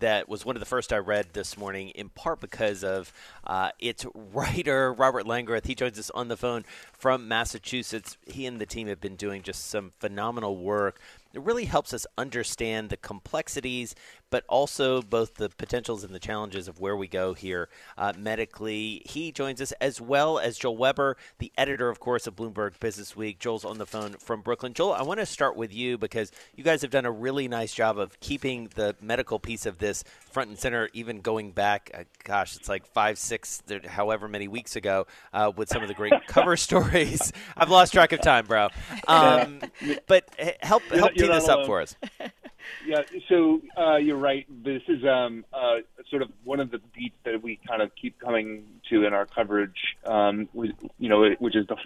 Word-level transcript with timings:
that 0.00 0.28
was 0.28 0.44
one 0.44 0.56
of 0.56 0.60
the 0.60 0.66
first 0.66 0.92
I 0.92 0.98
read 0.98 1.32
this 1.32 1.56
morning, 1.56 1.90
in 1.90 2.08
part 2.08 2.40
because 2.40 2.82
of 2.84 3.12
uh, 3.46 3.70
its 3.78 4.06
writer, 4.14 4.92
Robert 4.92 5.26
Langreth. 5.26 5.66
He 5.66 5.74
joins 5.74 5.98
us 5.98 6.10
on 6.10 6.28
the 6.28 6.36
phone 6.36 6.64
from 6.92 7.28
Massachusetts. 7.28 8.16
He 8.26 8.46
and 8.46 8.60
the 8.60 8.66
team 8.66 8.88
have 8.88 9.00
been 9.00 9.16
doing 9.16 9.42
just 9.42 9.68
some 9.68 9.92
phenomenal 9.98 10.56
work. 10.56 11.00
It 11.32 11.42
really 11.42 11.64
helps 11.64 11.92
us 11.92 12.06
understand 12.16 12.90
the 12.90 12.96
complexities, 12.96 13.94
but 14.34 14.42
also 14.48 15.00
both 15.00 15.34
the 15.34 15.48
potentials 15.48 16.02
and 16.02 16.12
the 16.12 16.18
challenges 16.18 16.66
of 16.66 16.80
where 16.80 16.96
we 16.96 17.06
go 17.06 17.34
here 17.34 17.68
uh, 17.96 18.12
medically. 18.18 19.00
He 19.06 19.30
joins 19.30 19.60
us 19.60 19.70
as 19.80 20.00
well 20.00 20.40
as 20.40 20.58
Joel 20.58 20.76
Weber, 20.76 21.16
the 21.38 21.52
editor, 21.56 21.88
of 21.88 22.00
course, 22.00 22.26
of 22.26 22.34
Bloomberg 22.34 22.80
Business 22.80 23.14
Week. 23.14 23.38
Joel's 23.38 23.64
on 23.64 23.78
the 23.78 23.86
phone 23.86 24.14
from 24.14 24.40
Brooklyn. 24.40 24.74
Joel, 24.74 24.92
I 24.92 25.02
want 25.02 25.20
to 25.20 25.26
start 25.26 25.54
with 25.54 25.72
you 25.72 25.96
because 25.98 26.32
you 26.56 26.64
guys 26.64 26.82
have 26.82 26.90
done 26.90 27.04
a 27.04 27.12
really 27.12 27.46
nice 27.46 27.72
job 27.72 27.96
of 27.96 28.18
keeping 28.18 28.70
the 28.74 28.96
medical 29.00 29.38
piece 29.38 29.66
of 29.66 29.78
this 29.78 30.02
front 30.18 30.50
and 30.50 30.58
center, 30.58 30.88
even 30.94 31.20
going 31.20 31.52
back, 31.52 31.92
uh, 31.94 32.02
gosh, 32.24 32.56
it's 32.56 32.68
like 32.68 32.86
five, 32.86 33.20
six, 33.20 33.62
however 33.86 34.26
many 34.26 34.48
weeks 34.48 34.74
ago, 34.74 35.06
uh, 35.32 35.52
with 35.54 35.68
some 35.68 35.82
of 35.82 35.86
the 35.86 35.94
great 35.94 36.12
cover 36.26 36.56
stories. 36.56 37.32
I've 37.56 37.70
lost 37.70 37.92
track 37.92 38.10
of 38.10 38.20
time, 38.20 38.46
bro. 38.46 38.66
Um, 39.06 39.60
but 40.08 40.28
help 40.60 40.82
help 40.86 41.14
tee 41.14 41.28
this 41.28 41.46
up 41.46 41.66
for 41.66 41.82
us. 41.82 41.94
Yeah, 42.86 43.02
so 43.28 43.60
uh, 43.76 43.96
you're 43.96 44.18
right. 44.18 44.46
This 44.64 44.82
is 44.88 45.04
um, 45.04 45.44
uh, 45.52 45.76
sort 46.10 46.22
of 46.22 46.30
one 46.44 46.60
of 46.60 46.70
the 46.70 46.80
beats 46.94 47.16
that 47.24 47.42
we 47.42 47.58
kind 47.66 47.82
of 47.82 47.90
keep 48.00 48.18
coming 48.18 48.64
to 48.90 49.06
in 49.06 49.12
our 49.12 49.26
coverage. 49.26 49.96
Um, 50.04 50.48
we, 50.52 50.74
you 50.98 51.08
know, 51.08 51.28
which 51.38 51.56
is 51.56 51.66
the 51.66 51.76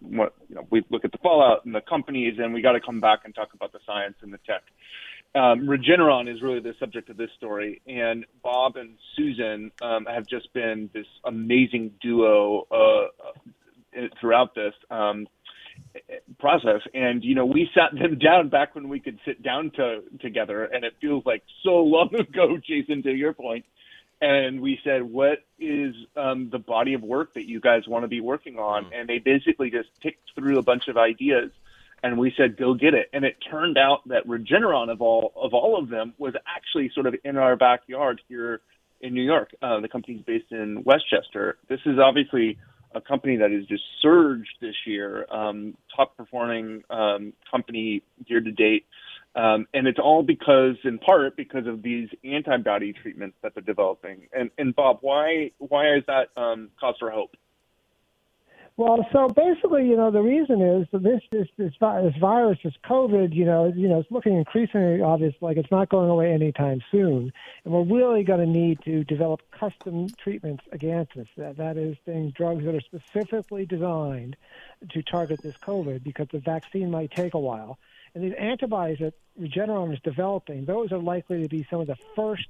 what 0.00 0.34
you 0.48 0.56
know, 0.56 0.66
we 0.70 0.84
look 0.90 1.04
at 1.04 1.12
the 1.12 1.18
fallout 1.18 1.64
and 1.64 1.74
the 1.74 1.80
companies, 1.80 2.38
and 2.38 2.54
we 2.54 2.62
got 2.62 2.72
to 2.72 2.80
come 2.80 3.00
back 3.00 3.20
and 3.24 3.34
talk 3.34 3.54
about 3.54 3.72
the 3.72 3.80
science 3.86 4.16
and 4.22 4.32
the 4.32 4.38
tech 4.46 4.62
um, 5.34 5.66
Regeneron 5.66 6.32
is 6.32 6.42
really 6.42 6.60
the 6.60 6.74
subject 6.78 7.10
of 7.10 7.16
this 7.16 7.30
story, 7.36 7.82
and 7.88 8.24
Bob 8.42 8.76
and 8.76 8.96
Susan 9.16 9.72
um, 9.82 10.06
have 10.06 10.26
just 10.26 10.52
been 10.52 10.90
this 10.94 11.06
amazing 11.24 11.92
duo 12.00 12.66
uh, 12.70 12.76
uh, 12.76 14.06
throughout 14.20 14.54
this 14.54 14.74
um, 14.90 15.26
process. 16.38 16.80
And 16.92 17.22
you 17.24 17.34
know, 17.34 17.46
we 17.46 17.68
sat 17.74 17.98
them 17.98 18.18
down 18.24 18.48
back 18.48 18.74
when 18.74 18.88
we 18.88 19.00
could 19.00 19.18
sit 19.24 19.42
down 19.42 19.70
to 19.76 20.02
together, 20.20 20.64
and 20.64 20.84
it 20.84 20.94
feels 21.00 21.24
like 21.26 21.42
so 21.62 21.76
long 21.82 22.14
ago, 22.18 22.58
Jason. 22.58 23.02
To 23.02 23.12
your 23.12 23.32
point, 23.32 23.64
and 24.20 24.60
we 24.60 24.78
said, 24.84 25.02
"What 25.02 25.38
is 25.58 25.94
um, 26.16 26.50
the 26.50 26.58
body 26.58 26.94
of 26.94 27.02
work 27.02 27.34
that 27.34 27.48
you 27.48 27.60
guys 27.60 27.86
want 27.86 28.04
to 28.04 28.08
be 28.08 28.20
working 28.20 28.58
on?" 28.58 28.84
Mm. 28.86 29.00
And 29.00 29.08
they 29.08 29.18
basically 29.18 29.70
just 29.70 29.88
ticked 30.02 30.30
through 30.34 30.58
a 30.58 30.62
bunch 30.62 30.88
of 30.88 30.96
ideas 30.96 31.50
and 32.04 32.18
we 32.18 32.34
said 32.36 32.56
go 32.56 32.74
get 32.74 32.92
it 32.92 33.08
and 33.12 33.24
it 33.24 33.36
turned 33.50 33.78
out 33.78 34.06
that 34.06 34.26
regeneron 34.28 34.90
of 34.90 35.00
all 35.00 35.32
of 35.36 35.54
all 35.54 35.78
of 35.78 35.88
them 35.88 36.12
was 36.18 36.34
actually 36.46 36.90
sort 36.94 37.06
of 37.06 37.14
in 37.24 37.38
our 37.38 37.56
backyard 37.56 38.20
here 38.28 38.60
in 39.00 39.14
new 39.14 39.22
york 39.22 39.50
uh, 39.62 39.80
the 39.80 39.88
company's 39.88 40.22
based 40.22 40.52
in 40.52 40.84
westchester 40.84 41.56
this 41.68 41.80
is 41.86 41.98
obviously 41.98 42.58
a 42.94 43.00
company 43.00 43.36
that 43.36 43.50
has 43.50 43.64
just 43.66 43.82
surged 44.00 44.56
this 44.60 44.74
year 44.86 45.26
um, 45.30 45.76
top 45.94 46.16
performing 46.16 46.82
um, 46.90 47.32
company 47.50 48.02
year 48.26 48.40
to 48.40 48.52
date. 48.52 48.86
Um, 49.36 49.66
and 49.74 49.88
it's 49.88 49.98
all 49.98 50.22
because 50.22 50.76
in 50.84 50.98
part 50.98 51.36
because 51.36 51.66
of 51.66 51.82
these 51.82 52.08
antibody 52.24 52.92
treatments 52.92 53.36
that 53.42 53.52
they're 53.54 53.62
developing. 53.62 54.28
And 54.32 54.50
and 54.58 54.74
bob 54.76 54.98
why 55.00 55.50
why 55.58 55.96
is 55.96 56.04
that 56.06 56.28
um, 56.40 56.70
cause 56.78 56.94
for 57.00 57.10
hope 57.10 57.36
well, 58.76 59.06
so 59.12 59.28
basically, 59.28 59.86
you 59.86 59.96
know, 59.96 60.10
the 60.10 60.20
reason 60.20 60.60
is 60.60 60.88
that 60.90 61.04
this 61.04 61.20
this 61.30 61.46
this, 61.56 61.72
this 61.80 62.16
virus, 62.20 62.58
this 62.64 62.74
COVID, 62.84 63.32
you 63.32 63.44
know, 63.44 63.72
you 63.74 63.88
know, 63.88 64.00
it's 64.00 64.10
looking 64.10 64.36
increasingly 64.36 65.00
obvious, 65.00 65.34
like 65.40 65.56
it's 65.56 65.70
not 65.70 65.88
going 65.88 66.10
away 66.10 66.32
anytime 66.32 66.82
soon, 66.90 67.32
and 67.64 67.72
we're 67.72 67.84
really 67.84 68.24
going 68.24 68.40
to 68.40 68.46
need 68.46 68.80
to 68.82 69.04
develop 69.04 69.42
custom 69.52 70.08
treatments 70.10 70.64
against 70.72 71.14
this. 71.14 71.28
That 71.36 71.56
that 71.58 71.76
is, 71.76 71.96
things, 72.04 72.32
drugs 72.32 72.64
that 72.64 72.74
are 72.74 72.80
specifically 72.80 73.64
designed 73.64 74.36
to 74.90 75.02
target 75.02 75.40
this 75.40 75.56
COVID, 75.58 76.02
because 76.02 76.26
the 76.32 76.40
vaccine 76.40 76.90
might 76.90 77.12
take 77.12 77.34
a 77.34 77.38
while. 77.38 77.78
And 78.14 78.24
these 78.24 78.34
antibodies 78.34 78.98
that 78.98 79.14
Regeneron 79.40 79.92
is 79.92 80.00
developing, 80.02 80.64
those 80.64 80.90
are 80.90 80.98
likely 80.98 81.42
to 81.42 81.48
be 81.48 81.66
some 81.70 81.80
of 81.80 81.86
the 81.86 81.96
first 82.16 82.46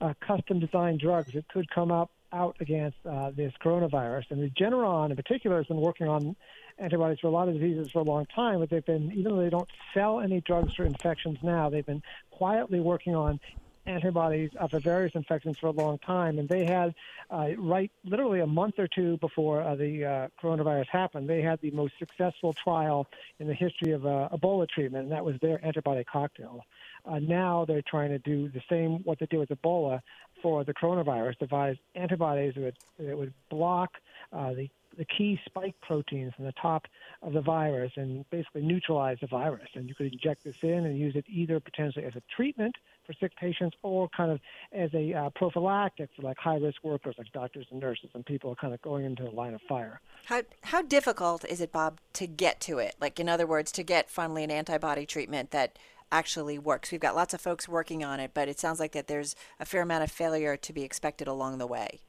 uh, 0.00 0.14
custom 0.20 0.58
designed 0.58 1.00
drugs 1.00 1.32
that 1.34 1.48
could 1.48 1.70
come 1.70 1.90
up 1.90 2.10
out 2.32 2.56
against 2.60 2.98
uh, 3.08 3.30
this 3.30 3.52
coronavirus. 3.62 4.30
And 4.30 4.50
Regeneron, 4.50 5.10
in 5.10 5.16
particular, 5.16 5.56
has 5.58 5.66
been 5.66 5.80
working 5.80 6.08
on 6.08 6.36
antibodies 6.78 7.18
for 7.20 7.28
a 7.28 7.30
lot 7.30 7.48
of 7.48 7.54
diseases 7.54 7.90
for 7.90 8.00
a 8.00 8.04
long 8.04 8.26
time, 8.26 8.60
but 8.60 8.70
they've 8.70 8.84
been, 8.84 9.10
even 9.12 9.34
though 9.34 9.42
they 9.42 9.50
don't 9.50 9.68
sell 9.94 10.20
any 10.20 10.40
drugs 10.40 10.74
for 10.74 10.84
infections 10.84 11.38
now, 11.42 11.68
they've 11.68 11.86
been 11.86 12.02
quietly 12.30 12.80
working 12.80 13.14
on 13.14 13.40
antibodies 13.88 14.50
for 14.70 14.78
various 14.78 15.14
infections 15.14 15.58
for 15.58 15.68
a 15.68 15.72
long 15.72 15.98
time. 15.98 16.38
And 16.38 16.48
they 16.48 16.64
had, 16.64 16.94
uh, 17.30 17.48
right, 17.56 17.90
literally 18.04 18.40
a 18.40 18.46
month 18.46 18.78
or 18.78 18.86
two 18.86 19.16
before 19.16 19.62
uh, 19.62 19.74
the 19.74 20.04
uh, 20.04 20.28
coronavirus 20.42 20.88
happened, 20.88 21.28
they 21.28 21.42
had 21.42 21.60
the 21.60 21.70
most 21.70 21.94
successful 21.98 22.52
trial 22.52 23.06
in 23.40 23.48
the 23.48 23.54
history 23.54 23.92
of 23.92 24.06
uh, 24.06 24.28
Ebola 24.32 24.68
treatment, 24.68 25.04
and 25.04 25.12
that 25.12 25.24
was 25.24 25.36
their 25.40 25.64
antibody 25.64 26.04
cocktail. 26.04 26.64
Uh, 27.04 27.18
now 27.18 27.64
they're 27.64 27.82
trying 27.82 28.10
to 28.10 28.18
do 28.18 28.48
the 28.48 28.60
same 28.68 28.98
what 29.04 29.18
they 29.18 29.26
did 29.26 29.38
with 29.38 29.48
Ebola 29.48 30.00
for 30.42 30.64
the 30.64 30.74
coronavirus, 30.74 31.38
devise 31.38 31.76
antibodies 31.94 32.54
that 32.54 32.62
would, 32.62 32.76
that 32.98 33.18
would 33.18 33.34
block 33.50 33.90
uh, 34.32 34.52
the 34.52 34.68
the 34.98 35.04
key 35.04 35.40
spike 35.46 35.76
proteins 35.80 36.32
in 36.38 36.44
the 36.44 36.52
top 36.60 36.86
of 37.22 37.32
the 37.32 37.40
virus 37.40 37.92
and 37.96 38.28
basically 38.30 38.62
neutralize 38.62 39.16
the 39.20 39.28
virus. 39.28 39.68
And 39.74 39.88
you 39.88 39.94
could 39.94 40.12
inject 40.12 40.42
this 40.42 40.56
in 40.62 40.84
and 40.86 40.98
use 40.98 41.14
it 41.14 41.24
either 41.28 41.60
potentially 41.60 42.04
as 42.04 42.16
a 42.16 42.22
treatment 42.34 42.74
for 43.06 43.12
sick 43.14 43.34
patients 43.36 43.76
or 43.82 44.08
kind 44.14 44.32
of 44.32 44.40
as 44.72 44.92
a 44.94 45.14
uh, 45.14 45.30
prophylactic 45.30 46.10
for 46.16 46.22
like 46.22 46.36
high 46.36 46.56
risk 46.56 46.82
workers 46.82 47.14
like 47.16 47.32
doctors 47.32 47.66
and 47.70 47.80
nurses 47.80 48.10
and 48.14 48.26
people 48.26 48.54
kind 48.56 48.74
of 48.74 48.82
going 48.82 49.04
into 49.04 49.22
the 49.22 49.30
line 49.30 49.54
of 49.54 49.62
fire. 49.62 50.00
How 50.26 50.42
how 50.64 50.82
difficult 50.82 51.44
is 51.44 51.60
it, 51.60 51.72
Bob, 51.72 52.00
to 52.14 52.26
get 52.26 52.60
to 52.62 52.78
it? 52.78 52.96
Like 53.00 53.20
in 53.20 53.28
other 53.28 53.46
words, 53.46 53.70
to 53.72 53.84
get 53.84 54.10
finally 54.10 54.42
an 54.42 54.50
antibody 54.50 55.06
treatment 55.06 55.52
that 55.52 55.78
actually 56.10 56.58
works. 56.58 56.90
We've 56.90 57.00
got 57.00 57.14
lots 57.14 57.34
of 57.34 57.40
folks 57.40 57.68
working 57.68 58.04
on 58.04 58.20
it, 58.20 58.32
but 58.34 58.48
it 58.48 58.58
sounds 58.58 58.80
like 58.80 58.92
that 58.92 59.06
there's 59.06 59.36
a 59.60 59.64
fair 59.64 59.82
amount 59.82 60.04
of 60.04 60.10
failure 60.10 60.56
to 60.56 60.72
be 60.72 60.82
expected 60.82 61.28
along 61.28 61.58
the 61.58 61.66
way. 61.66 62.00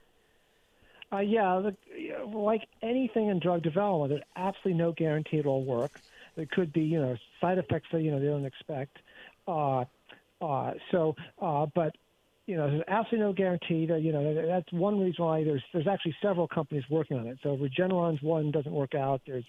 Uh, 1.12 1.20
yeah, 1.20 1.72
like 2.28 2.68
anything 2.84 3.30
in 3.30 3.40
drug 3.40 3.64
development, 3.64 4.12
there's 4.12 4.24
absolutely 4.36 4.80
no 4.80 4.92
guarantee 4.92 5.38
it'll 5.40 5.66
work. 5.66 6.00
There 6.36 6.46
could 6.52 6.72
be, 6.72 6.82
you 6.82 7.00
know, 7.00 7.18
side 7.42 7.58
effects 7.58 7.88
that 7.92 8.02
you 8.02 8.12
know 8.12 8.20
they 8.20 8.28
don't 8.28 8.46
expect. 8.46 8.98
Uh, 9.48 9.86
uh, 10.42 10.74
so, 10.92 11.16
uh, 11.42 11.66
but 11.74 11.96
you 12.46 12.56
know, 12.56 12.70
there's 12.70 12.84
absolutely 12.88 13.28
no 13.28 13.34
guarantee 13.34 13.86
that 13.88 14.02
you 14.02 14.12
know 14.12 14.34
that's 14.48 14.72
one 14.72 15.00
reason 15.00 15.26
why 15.26 15.44
there's 15.44 15.64
there's 15.74 15.88
actually 15.88 16.16
several 16.22 16.48
companies 16.48 16.84
working 16.90 17.18
on 17.18 17.28
it. 17.28 17.40
So 17.42 17.58
Regeneron's 17.58 18.22
one 18.22 18.52
doesn't 18.52 18.72
work 18.72 18.94
out. 18.94 19.22
There's 19.26 19.46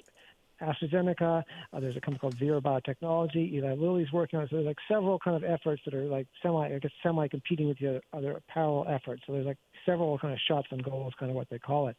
AstraZeneca. 0.60 1.42
Uh, 1.72 1.80
there's 1.80 1.96
a 1.96 2.00
company 2.00 2.18
called 2.18 2.38
Vir 2.38 2.60
Biotechnology. 2.60 3.52
Eli 3.54 3.74
Lilly's 3.74 4.12
working 4.12 4.38
on 4.38 4.44
it. 4.44 4.50
So 4.50 4.56
there's 4.56 4.66
like 4.66 4.78
several 4.88 5.18
kind 5.18 5.36
of 5.36 5.44
efforts 5.44 5.82
that 5.84 5.94
are 5.94 6.04
like 6.04 6.26
semi, 6.42 6.74
I 6.74 6.78
guess, 6.78 6.92
semi 7.02 7.28
competing 7.28 7.68
with 7.68 7.78
the 7.78 8.00
other 8.12 8.40
parallel 8.48 8.86
efforts. 8.92 9.22
So 9.26 9.32
there's 9.32 9.46
like 9.46 9.58
several 9.86 10.18
kind 10.18 10.32
of 10.32 10.40
shots 10.46 10.68
on 10.72 10.78
goal 10.78 11.08
is 11.08 11.14
kind 11.18 11.30
of 11.30 11.36
what 11.36 11.48
they 11.50 11.58
call 11.58 11.88
it. 11.88 11.96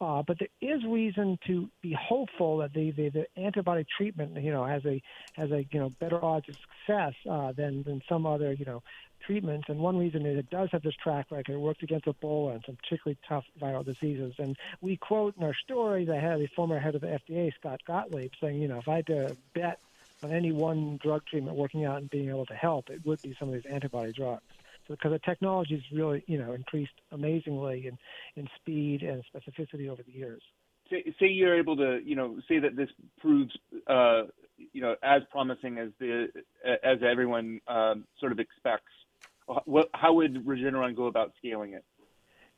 Uh, 0.00 0.22
but 0.26 0.38
there 0.38 0.48
is 0.60 0.82
reason 0.84 1.38
to 1.46 1.68
be 1.82 1.96
hopeful 1.98 2.58
that 2.58 2.72
the, 2.72 2.90
the, 2.92 3.10
the 3.10 3.26
antibody 3.40 3.84
treatment, 3.96 4.36
you 4.42 4.52
know, 4.52 4.64
has 4.64 4.84
a 4.86 5.00
has 5.34 5.50
a 5.50 5.66
you 5.70 5.80
know 5.80 5.90
better 6.00 6.24
odds 6.24 6.48
of 6.48 6.56
success 6.56 7.14
uh, 7.30 7.52
than 7.52 7.82
than 7.82 8.00
some 8.08 8.26
other 8.26 8.52
you 8.52 8.64
know 8.64 8.82
treatments. 9.26 9.68
And 9.68 9.78
one 9.78 9.98
reason 9.98 10.26
is 10.26 10.38
it 10.38 10.50
does 10.50 10.68
have 10.72 10.82
this 10.82 10.94
track 10.94 11.26
record. 11.30 11.52
It 11.52 11.60
worked 11.60 11.82
against 11.82 12.06
Ebola 12.06 12.54
and 12.54 12.62
some 12.66 12.76
particularly 12.76 13.18
tough 13.28 13.44
viral 13.60 13.84
diseases. 13.84 14.34
And 14.38 14.56
we 14.80 14.96
quote 14.96 15.36
in 15.36 15.44
our 15.44 15.54
story 15.64 16.04
the 16.04 16.18
head, 16.18 16.40
the 16.40 16.48
former 16.54 16.78
head 16.78 16.94
of 16.94 17.02
the 17.02 17.18
FDA, 17.28 17.52
Scott 17.54 17.80
Gottlieb, 17.86 18.32
saying, 18.40 18.60
you 18.60 18.68
know, 18.68 18.78
if 18.78 18.88
I 18.88 18.96
had 18.96 19.06
to 19.06 19.36
bet 19.54 19.78
on 20.22 20.32
any 20.32 20.52
one 20.52 20.98
drug 21.02 21.22
treatment 21.26 21.56
working 21.56 21.84
out 21.84 21.98
and 21.98 22.10
being 22.10 22.28
able 22.28 22.46
to 22.46 22.54
help, 22.54 22.90
it 22.90 23.04
would 23.04 23.22
be 23.22 23.36
some 23.38 23.48
of 23.48 23.54
these 23.54 23.70
antibody 23.70 24.12
drugs. 24.12 24.42
So 24.86 24.94
because 24.94 25.12
the 25.12 25.18
technology 25.18 25.74
has 25.74 25.96
really, 25.96 26.24
you 26.26 26.38
know, 26.38 26.54
increased 26.54 26.92
amazingly 27.12 27.86
in, 27.86 27.98
in 28.36 28.48
speed 28.56 29.02
and 29.02 29.22
specificity 29.34 29.88
over 29.88 30.02
the 30.02 30.12
years. 30.12 30.42
Say, 30.90 31.04
say 31.20 31.26
you're 31.26 31.58
able 31.58 31.76
to, 31.76 32.00
you 32.02 32.16
know, 32.16 32.38
say 32.48 32.58
that 32.60 32.74
this 32.74 32.88
proves, 33.20 33.54
uh, 33.86 34.22
you 34.72 34.80
know, 34.80 34.96
as 35.02 35.22
promising 35.30 35.78
as 35.78 35.90
the 36.00 36.28
as 36.82 36.98
everyone 37.02 37.60
um, 37.68 38.04
sort 38.18 38.32
of 38.32 38.40
expects 38.40 38.90
what, 39.64 39.88
how 39.94 40.14
would 40.14 40.46
Regeneron 40.46 40.94
go 40.96 41.06
about 41.06 41.32
scaling 41.38 41.72
it? 41.72 41.84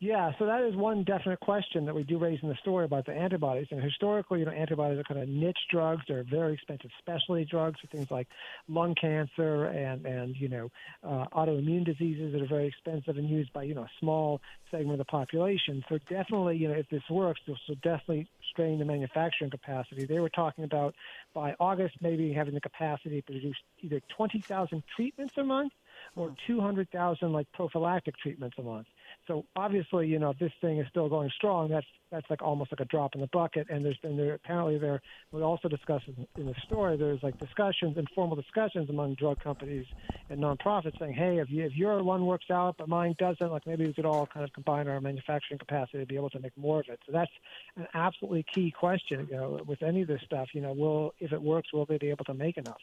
Yeah, 0.03 0.33
so 0.39 0.47
that 0.47 0.63
is 0.63 0.75
one 0.75 1.05
definite 1.05 1.41
question 1.41 1.85
that 1.85 1.95
we 1.95 2.05
do 2.05 2.17
raise 2.17 2.39
in 2.43 2.49
the 2.49 2.55
story 2.63 2.87
about 2.87 3.05
the 3.05 3.13
antibodies. 3.13 3.67
And 3.71 3.83
historically, 3.83 4.39
you 4.39 4.47
know, 4.47 4.51
antibodies 4.51 4.99
are 4.99 5.03
kind 5.03 5.21
of 5.21 5.29
niche 5.29 5.59
drugs. 5.71 6.01
They're 6.09 6.25
very 6.25 6.55
expensive 6.55 6.91
specialty 6.99 7.45
drugs 7.45 7.79
for 7.81 7.87
things 7.89 8.11
like 8.11 8.27
lung 8.67 8.95
cancer 8.99 9.67
and 9.67 10.07
and 10.07 10.35
you 10.37 10.49
know 10.49 10.71
uh, 11.05 11.27
autoimmune 11.35 11.85
diseases 11.85 12.33
that 12.33 12.41
are 12.41 12.49
very 12.49 12.67
expensive 12.67 13.19
and 13.19 13.29
used 13.29 13.53
by 13.53 13.65
you 13.65 13.75
know 13.75 13.83
a 13.83 13.91
small 14.01 14.41
segment 14.71 14.93
of 14.93 14.99
the 14.99 15.05
population. 15.05 15.85
So 15.91 15.99
definitely, 16.09 16.57
you 16.57 16.69
know, 16.69 16.75
if 16.75 16.89
this 16.89 17.03
works, 17.11 17.41
this 17.47 17.59
will 17.69 17.75
definitely 17.75 18.27
strain 18.51 18.79
the 18.79 18.87
manufacturing 18.87 19.51
capacity. 19.51 20.07
They 20.07 20.21
were 20.21 20.31
talking 20.31 20.65
about 20.65 20.95
by 21.35 21.55
August 21.61 21.97
maybe 22.01 22.33
having 22.33 22.55
the 22.55 22.61
capacity 22.63 23.21
to 23.21 23.33
produce 23.33 23.57
either 23.81 24.01
20,000 24.17 24.83
treatments 24.97 25.35
a 25.37 25.45
month 25.45 25.73
or 26.17 26.29
hmm. 26.29 26.35
200,000 26.47 27.33
like 27.33 27.51
prophylactic 27.53 28.17
treatments 28.19 28.57
a 28.59 28.63
month. 28.63 28.87
So 29.27 29.45
obviously, 29.57 30.07
you 30.07 30.19
know, 30.19 30.31
if 30.31 30.39
this 30.39 30.53
thing 30.61 30.79
is 30.79 30.87
still 30.89 31.09
going 31.09 31.31
strong, 31.37 31.69
that's 31.69 31.87
that's 32.11 32.27
like 32.29 32.43
almost 32.43 32.73
like 32.73 32.81
a 32.81 32.85
drop 32.87 33.15
in 33.15 33.21
the 33.21 33.29
bucket. 33.29 33.69
And 33.71 33.85
there's 33.85 33.99
been 33.99 34.17
there 34.17 34.35
apparently 34.35 34.79
there 34.79 35.01
we 35.31 35.43
also 35.43 35.69
discussed 35.69 36.07
in, 36.09 36.27
in 36.37 36.47
the 36.47 36.55
story 36.67 36.97
there's 36.97 37.23
like 37.23 37.39
discussions, 37.39 37.97
informal 37.97 38.35
discussions 38.35 38.91
among 38.91 39.15
drug 39.15 39.39
companies 39.41 39.87
and 40.29 40.41
nonprofits 40.41 40.99
saying, 40.99 41.15
hey, 41.15 41.39
if 41.39 41.51
you 41.51 41.65
if 41.65 41.77
your 41.77 42.03
one 42.03 42.27
works 42.27 42.47
out 42.51 42.77
but 42.79 42.89
mine 42.89 43.15
doesn't, 43.19 43.51
like 43.51 43.67
maybe 43.67 43.87
we 43.87 43.93
could 43.93 44.07
all 44.07 44.27
kind 44.27 44.45
of 44.45 44.53
combine 44.53 44.89
our 44.89 45.01
manufacturing 45.01 45.59
capacity 45.59 45.99
to 45.99 46.07
be 46.07 46.17
able 46.17 46.31
to 46.31 46.41
make 46.41 46.57
more 46.57 46.81
of 46.81 46.89
it. 46.89 46.99
So 47.07 47.13
that's 47.13 47.31
an 47.77 47.87
absolutely 47.95 48.45
key 48.53 48.73
question. 48.73 49.29
You 49.31 49.37
know, 49.37 49.61
with 49.67 49.83
any 49.83 50.03
of 50.03 50.09
this 50.09 50.21
stuff, 50.25 50.49
you 50.55 50.61
know, 50.61 50.73
will 50.73 51.15
if 51.21 51.33
it 51.33 51.41
works, 51.41 51.73
will 51.73 51.87
they 51.87 51.99
be 51.99 52.11
able 52.11 52.25
to 52.25 52.35
make 52.35 52.57
enough? 52.57 52.81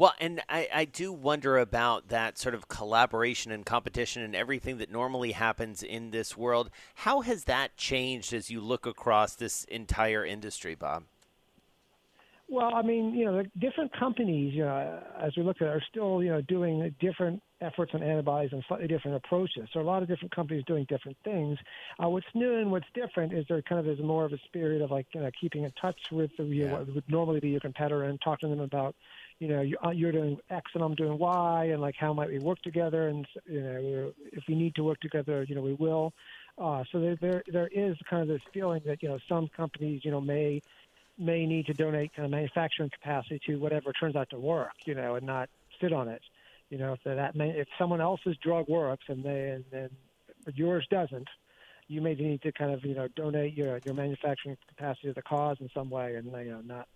Well, 0.00 0.14
and 0.18 0.40
I, 0.48 0.66
I 0.72 0.84
do 0.86 1.12
wonder 1.12 1.58
about 1.58 2.08
that 2.08 2.38
sort 2.38 2.54
of 2.54 2.68
collaboration 2.68 3.52
and 3.52 3.66
competition 3.66 4.22
and 4.22 4.34
everything 4.34 4.78
that 4.78 4.90
normally 4.90 5.32
happens 5.32 5.82
in 5.82 6.10
this 6.10 6.38
world. 6.38 6.70
How 6.94 7.20
has 7.20 7.44
that 7.44 7.76
changed 7.76 8.32
as 8.32 8.48
you 8.48 8.62
look 8.62 8.86
across 8.86 9.34
this 9.34 9.64
entire 9.64 10.24
industry, 10.24 10.74
Bob? 10.74 11.02
Well, 12.48 12.74
I 12.74 12.80
mean, 12.80 13.12
you 13.12 13.26
know, 13.26 13.42
the 13.42 13.50
different 13.60 13.92
companies, 13.92 14.54
you 14.54 14.64
know, 14.64 15.02
as 15.20 15.36
we 15.36 15.42
look 15.42 15.58
at, 15.60 15.68
it, 15.68 15.70
are 15.70 15.82
still, 15.90 16.22
you 16.22 16.30
know, 16.30 16.40
doing 16.40 16.94
different 16.98 17.42
efforts 17.60 17.92
on 17.92 18.02
antibodies 18.02 18.52
and 18.52 18.64
slightly 18.68 18.88
different 18.88 19.18
approaches. 19.18 19.68
So 19.72 19.80
a 19.80 19.82
lot 19.82 20.02
of 20.02 20.08
different 20.08 20.34
companies 20.34 20.64
doing 20.66 20.86
different 20.88 21.18
things. 21.24 21.58
Uh, 22.02 22.08
what's 22.08 22.26
new 22.34 22.56
and 22.56 22.72
what's 22.72 22.86
different 22.94 23.34
is 23.34 23.44
there 23.50 23.60
kind 23.60 23.78
of 23.78 23.86
is 23.86 24.02
more 24.02 24.24
of 24.24 24.32
a 24.32 24.38
spirit 24.46 24.80
of 24.80 24.90
like 24.90 25.06
you 25.14 25.20
know, 25.20 25.30
keeping 25.38 25.64
in 25.64 25.72
touch 25.72 25.98
with 26.10 26.30
the, 26.38 26.44
you 26.44 26.66
know, 26.66 26.78
what 26.78 26.94
would 26.94 27.04
normally 27.08 27.38
be 27.38 27.50
your 27.50 27.60
competitor 27.60 28.04
and 28.04 28.18
talking 28.22 28.48
to 28.48 28.56
them 28.56 28.64
about 28.64 28.96
you 29.40 29.48
know, 29.48 29.64
uh, 29.84 29.90
you're 29.90 30.12
doing 30.12 30.38
X 30.50 30.70
and 30.74 30.84
I'm 30.84 30.94
doing 30.94 31.18
Y, 31.18 31.64
and 31.72 31.80
like 31.80 31.96
how 31.96 32.12
might 32.12 32.28
we 32.28 32.38
work 32.38 32.60
together? 32.62 33.08
And 33.08 33.26
you 33.46 33.60
know, 33.60 34.12
if 34.32 34.44
we 34.46 34.54
need 34.54 34.74
to 34.74 34.84
work 34.84 35.00
together, 35.00 35.44
you 35.48 35.54
know, 35.54 35.62
we 35.62 35.72
will. 35.72 36.12
Uh, 36.58 36.84
so 36.92 37.00
there, 37.00 37.16
there, 37.16 37.42
there 37.50 37.68
is 37.72 37.96
kind 38.08 38.22
of 38.22 38.28
this 38.28 38.42
feeling 38.52 38.82
that 38.84 39.02
you 39.02 39.08
know 39.08 39.18
some 39.28 39.48
companies, 39.56 40.04
you 40.04 40.10
know, 40.10 40.20
may 40.20 40.60
may 41.18 41.46
need 41.46 41.66
to 41.66 41.74
donate 41.74 42.14
kind 42.14 42.26
of 42.26 42.30
manufacturing 42.30 42.90
capacity 42.90 43.40
to 43.46 43.56
whatever 43.56 43.92
turns 43.92 44.14
out 44.14 44.28
to 44.30 44.38
work, 44.38 44.72
you 44.84 44.94
know, 44.94 45.14
and 45.14 45.26
not 45.26 45.48
sit 45.80 45.92
on 45.92 46.08
it. 46.08 46.22
You 46.68 46.76
know, 46.76 46.92
if 46.92 47.00
that 47.04 47.34
may, 47.34 47.50
if 47.50 47.66
someone 47.78 48.02
else's 48.02 48.36
drug 48.42 48.68
works 48.68 49.04
and 49.08 49.24
they 49.24 49.50
and 49.50 49.64
then 49.70 49.88
yours 50.54 50.86
doesn't, 50.90 51.28
you 51.88 52.02
may 52.02 52.14
need 52.14 52.42
to 52.42 52.52
kind 52.52 52.72
of 52.72 52.84
you 52.84 52.94
know 52.94 53.08
donate 53.16 53.54
your 53.54 53.80
your 53.86 53.94
manufacturing 53.94 54.58
capacity 54.68 55.08
to 55.08 55.14
the 55.14 55.22
cause 55.22 55.56
in 55.60 55.70
some 55.72 55.88
way, 55.88 56.16
and 56.16 56.26
you 56.26 56.52
know 56.52 56.60
not 56.62 56.88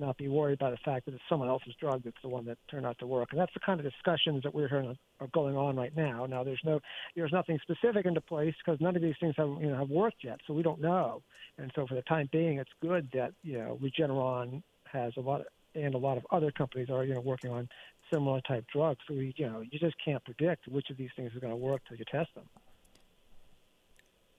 not 0.00 0.16
be 0.16 0.28
worried 0.28 0.58
by 0.58 0.70
the 0.70 0.76
fact 0.78 1.06
that 1.06 1.14
it's 1.14 1.22
someone 1.28 1.48
else's 1.48 1.74
drug 1.80 2.02
that's 2.04 2.16
the 2.22 2.28
one 2.28 2.44
that 2.46 2.58
turned 2.70 2.86
out 2.86 2.98
to 2.98 3.06
work. 3.06 3.28
And 3.30 3.40
that's 3.40 3.52
the 3.54 3.60
kind 3.60 3.78
of 3.78 3.86
discussions 3.90 4.42
that 4.42 4.54
we're 4.54 4.68
hearing 4.68 4.96
are 5.20 5.28
going 5.28 5.56
on 5.56 5.76
right 5.76 5.94
now. 5.96 6.26
Now, 6.26 6.42
there's 6.42 6.60
no, 6.64 6.80
there's 7.14 7.32
nothing 7.32 7.58
specific 7.62 8.06
into 8.06 8.20
place 8.20 8.54
because 8.64 8.80
none 8.80 8.96
of 8.96 9.02
these 9.02 9.14
things 9.20 9.34
have, 9.36 9.48
you 9.60 9.68
know, 9.68 9.76
have 9.76 9.90
worked 9.90 10.24
yet, 10.24 10.40
so 10.46 10.54
we 10.54 10.62
don't 10.62 10.80
know. 10.80 11.22
And 11.58 11.70
so, 11.74 11.86
for 11.86 11.94
the 11.94 12.02
time 12.02 12.28
being, 12.32 12.58
it's 12.58 12.70
good 12.80 13.08
that 13.12 13.32
you 13.42 13.58
know 13.58 13.78
Regeneron 13.82 14.62
has 14.92 15.12
a 15.16 15.20
lot, 15.20 15.42
of, 15.42 15.46
and 15.74 15.94
a 15.94 15.98
lot 15.98 16.16
of 16.16 16.26
other 16.30 16.50
companies 16.50 16.88
are, 16.90 17.04
you 17.04 17.14
know, 17.14 17.20
working 17.20 17.50
on 17.50 17.68
similar 18.12 18.40
type 18.40 18.64
drugs. 18.72 18.98
So 19.06 19.14
we, 19.14 19.34
you 19.36 19.46
know, 19.46 19.60
you 19.60 19.78
just 19.78 19.96
can't 20.04 20.24
predict 20.24 20.66
which 20.68 20.90
of 20.90 20.96
these 20.96 21.10
things 21.16 21.32
is 21.32 21.38
going 21.38 21.52
to 21.52 21.56
work 21.56 21.82
till 21.86 21.96
you 21.96 22.04
test 22.10 22.34
them. 22.34 22.44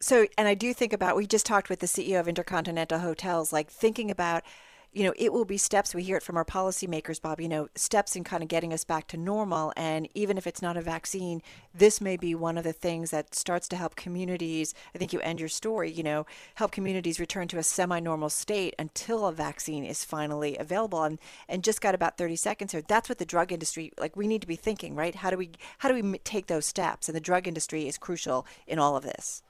So, 0.01 0.25
and 0.37 0.47
I 0.47 0.55
do 0.55 0.73
think 0.73 0.93
about, 0.93 1.15
we 1.15 1.27
just 1.27 1.45
talked 1.45 1.69
with 1.69 1.79
the 1.79 1.85
CEO 1.85 2.19
of 2.19 2.27
Intercontinental 2.27 2.99
Hotels, 2.99 3.53
like 3.53 3.69
thinking 3.69 4.09
about 4.09 4.43
you 4.93 5.03
know, 5.03 5.13
it 5.15 5.31
will 5.31 5.45
be 5.45 5.57
steps. 5.57 5.95
We 5.95 6.03
hear 6.03 6.17
it 6.17 6.23
from 6.23 6.35
our 6.35 6.43
policymakers, 6.43 7.21
Bob, 7.21 7.39
you 7.39 7.47
know, 7.47 7.69
steps 7.75 8.15
in 8.15 8.25
kind 8.25 8.43
of 8.43 8.49
getting 8.49 8.73
us 8.73 8.83
back 8.83 9.07
to 9.07 9.17
normal. 9.17 9.71
And 9.77 10.09
even 10.13 10.37
if 10.37 10.45
it's 10.45 10.61
not 10.61 10.75
a 10.75 10.81
vaccine, 10.81 11.41
this 11.73 12.01
may 12.01 12.17
be 12.17 12.35
one 12.35 12.57
of 12.57 12.65
the 12.65 12.73
things 12.73 13.11
that 13.11 13.33
starts 13.33 13.69
to 13.69 13.77
help 13.77 13.95
communities. 13.95 14.73
I 14.93 14.97
think 14.97 15.13
you 15.13 15.21
end 15.21 15.39
your 15.39 15.47
story, 15.47 15.89
you 15.89 16.03
know, 16.03 16.25
help 16.55 16.71
communities 16.71 17.19
return 17.21 17.47
to 17.49 17.57
a 17.57 17.63
semi 17.63 17.99
normal 18.01 18.29
state 18.29 18.75
until 18.77 19.25
a 19.27 19.31
vaccine 19.31 19.85
is 19.85 20.03
finally 20.03 20.57
available. 20.57 21.03
And, 21.03 21.19
and 21.47 21.63
just 21.63 21.79
got 21.79 21.95
about 21.95 22.17
30 22.17 22.35
seconds 22.35 22.71
here. 22.73 22.81
That's 22.85 23.07
what 23.07 23.17
the 23.17 23.25
drug 23.25 23.53
industry, 23.53 23.93
like, 23.97 24.17
we 24.17 24.27
need 24.27 24.41
to 24.41 24.47
be 24.47 24.57
thinking, 24.57 24.95
right? 24.95 25.15
How 25.15 25.29
do 25.29 25.37
we, 25.37 25.51
how 25.77 25.89
do 25.89 25.95
we 25.95 26.17
take 26.19 26.47
those 26.47 26.65
steps? 26.65 27.07
And 27.07 27.15
the 27.15 27.21
drug 27.21 27.47
industry 27.47 27.87
is 27.87 27.97
crucial 27.97 28.45
in 28.67 28.77
all 28.77 28.97
of 28.97 29.03
this. 29.03 29.41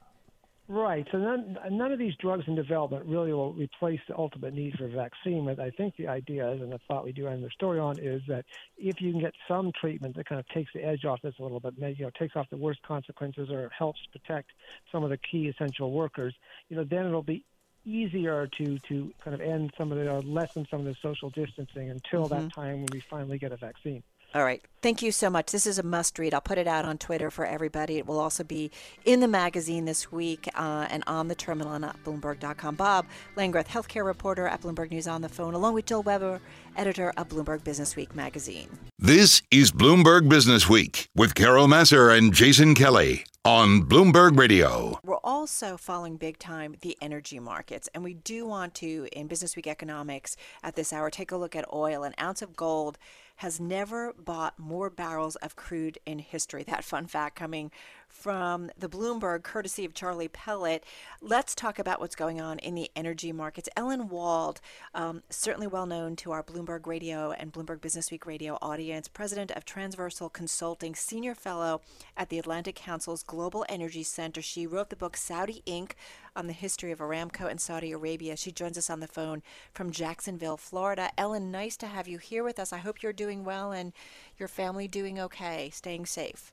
Right. 0.68 1.06
So 1.10 1.18
none, 1.18 1.58
none 1.70 1.92
of 1.92 1.98
these 1.98 2.14
drugs 2.16 2.44
in 2.46 2.54
development 2.54 3.04
really 3.06 3.32
will 3.32 3.52
replace 3.52 4.00
the 4.08 4.16
ultimate 4.16 4.54
need 4.54 4.74
for 4.78 4.86
a 4.86 4.88
vaccine. 4.88 5.44
But 5.44 5.58
I 5.58 5.70
think 5.70 5.96
the 5.96 6.06
idea 6.06 6.48
is, 6.52 6.62
and 6.62 6.72
the 6.72 6.78
thought 6.86 7.04
we 7.04 7.12
do 7.12 7.26
end 7.26 7.44
the 7.44 7.50
story 7.50 7.80
on, 7.80 7.98
is 7.98 8.22
that 8.28 8.44
if 8.78 9.00
you 9.00 9.10
can 9.10 9.20
get 9.20 9.34
some 9.48 9.72
treatment 9.78 10.16
that 10.16 10.26
kind 10.26 10.38
of 10.38 10.46
takes 10.48 10.72
the 10.72 10.82
edge 10.84 11.04
off 11.04 11.20
this 11.20 11.34
a 11.38 11.42
little 11.42 11.60
bit, 11.60 11.74
maybe, 11.76 11.98
you 11.98 12.04
know, 12.04 12.10
takes 12.16 12.36
off 12.36 12.48
the 12.48 12.56
worst 12.56 12.80
consequences 12.82 13.50
or 13.50 13.70
helps 13.76 14.00
protect 14.12 14.50
some 14.90 15.02
of 15.02 15.10
the 15.10 15.18
key 15.18 15.48
essential 15.48 15.90
workers, 15.90 16.34
you 16.68 16.76
know, 16.76 16.84
then 16.84 17.06
it'll 17.06 17.22
be 17.22 17.44
easier 17.84 18.46
to 18.46 18.78
to 18.78 19.12
kind 19.24 19.34
of 19.34 19.40
end 19.40 19.72
some 19.76 19.90
of 19.90 19.98
the 19.98 20.08
uh, 20.08 20.20
lessen 20.22 20.64
some 20.70 20.78
of 20.78 20.86
the 20.86 20.94
social 21.02 21.30
distancing 21.30 21.90
until 21.90 22.26
mm-hmm. 22.26 22.46
that 22.46 22.54
time 22.54 22.76
when 22.76 22.88
we 22.92 23.00
finally 23.00 23.38
get 23.38 23.50
a 23.50 23.56
vaccine. 23.56 24.04
All 24.34 24.44
right. 24.44 24.62
Thank 24.80 25.02
you 25.02 25.12
so 25.12 25.28
much. 25.28 25.52
This 25.52 25.66
is 25.66 25.78
a 25.78 25.82
must 25.82 26.18
read. 26.18 26.32
I'll 26.32 26.40
put 26.40 26.58
it 26.58 26.66
out 26.66 26.84
on 26.84 26.96
Twitter 26.96 27.30
for 27.30 27.44
everybody. 27.44 27.98
It 27.98 28.06
will 28.06 28.18
also 28.18 28.42
be 28.42 28.70
in 29.04 29.20
the 29.20 29.28
magazine 29.28 29.84
this 29.84 30.10
week 30.10 30.48
uh, 30.54 30.86
and 30.90 31.04
on 31.06 31.28
the 31.28 31.34
terminal 31.34 31.72
and 31.74 31.84
at 31.84 32.02
Bloomberg.com. 32.02 32.76
Bob 32.76 33.06
Langreth, 33.36 33.68
healthcare 33.68 34.04
reporter 34.04 34.48
at 34.48 34.62
Bloomberg 34.62 34.90
News 34.90 35.06
on 35.06 35.20
the 35.20 35.28
phone, 35.28 35.54
along 35.54 35.74
with 35.74 35.86
Joel 35.86 36.02
Weber, 36.02 36.40
editor 36.76 37.12
of 37.16 37.28
Bloomberg 37.28 37.62
Business 37.62 37.94
Week 37.94 38.14
magazine. 38.14 38.68
This 38.98 39.42
is 39.50 39.70
Bloomberg 39.70 40.28
Business 40.28 40.68
Week 40.68 41.08
with 41.14 41.34
Carol 41.34 41.68
Massar 41.68 42.16
and 42.16 42.32
Jason 42.32 42.74
Kelly 42.74 43.24
on 43.44 43.82
Bloomberg 43.82 44.38
Radio. 44.38 44.98
We're 45.04 45.16
also 45.16 45.76
following 45.76 46.16
big 46.16 46.38
time 46.38 46.76
the 46.80 46.96
energy 47.00 47.38
markets, 47.38 47.88
and 47.94 48.02
we 48.02 48.14
do 48.14 48.46
want 48.46 48.74
to, 48.76 49.08
in 49.12 49.26
Business 49.26 49.56
Week 49.56 49.66
Economics 49.66 50.36
at 50.62 50.76
this 50.76 50.92
hour, 50.92 51.10
take 51.10 51.32
a 51.32 51.36
look 51.36 51.54
at 51.54 51.64
oil. 51.72 52.04
An 52.04 52.14
ounce 52.20 52.42
of 52.42 52.56
gold 52.56 52.98
has 53.42 53.58
never 53.58 54.12
bought 54.12 54.56
more 54.56 54.88
barrels 54.88 55.34
of 55.34 55.56
crude 55.56 55.98
in 56.06 56.20
history. 56.20 56.62
That 56.62 56.84
fun 56.84 57.08
fact 57.08 57.34
coming 57.34 57.72
from 58.12 58.70
the 58.78 58.88
Bloomberg, 58.88 59.42
courtesy 59.42 59.84
of 59.84 59.94
Charlie 59.94 60.28
Pellet. 60.28 60.84
Let's 61.20 61.54
talk 61.54 61.78
about 61.78 61.98
what's 61.98 62.14
going 62.14 62.40
on 62.40 62.58
in 62.58 62.74
the 62.74 62.90
energy 62.94 63.32
markets. 63.32 63.68
Ellen 63.76 64.08
Wald, 64.08 64.60
um, 64.94 65.22
certainly 65.30 65.66
well 65.66 65.86
known 65.86 66.14
to 66.16 66.30
our 66.30 66.42
Bloomberg 66.42 66.86
Radio 66.86 67.32
and 67.32 67.52
Bloomberg 67.52 67.80
Business 67.80 68.10
Week 68.10 68.26
Radio 68.26 68.58
audience, 68.60 69.08
president 69.08 69.50
of 69.50 69.64
Transversal 69.64 70.28
Consulting, 70.28 70.94
senior 70.94 71.34
fellow 71.34 71.80
at 72.16 72.28
the 72.28 72.38
Atlantic 72.38 72.76
Council's 72.76 73.22
Global 73.22 73.64
Energy 73.68 74.02
Center. 74.02 74.42
She 74.42 74.66
wrote 74.66 74.90
the 74.90 74.96
book 74.96 75.16
Saudi 75.16 75.62
Inc. 75.66 75.92
on 76.36 76.46
the 76.46 76.52
history 76.52 76.92
of 76.92 76.98
Aramco 76.98 77.50
and 77.50 77.60
Saudi 77.60 77.92
Arabia. 77.92 78.36
She 78.36 78.52
joins 78.52 78.76
us 78.76 78.90
on 78.90 79.00
the 79.00 79.08
phone 79.08 79.42
from 79.72 79.90
Jacksonville, 79.90 80.58
Florida. 80.58 81.10
Ellen, 81.16 81.50
nice 81.50 81.76
to 81.78 81.86
have 81.86 82.06
you 82.06 82.18
here 82.18 82.44
with 82.44 82.58
us. 82.58 82.72
I 82.72 82.78
hope 82.78 83.02
you're 83.02 83.12
doing 83.12 83.42
well 83.42 83.72
and 83.72 83.92
your 84.36 84.48
family 84.48 84.86
doing 84.86 85.18
okay, 85.18 85.70
staying 85.70 86.06
safe. 86.06 86.52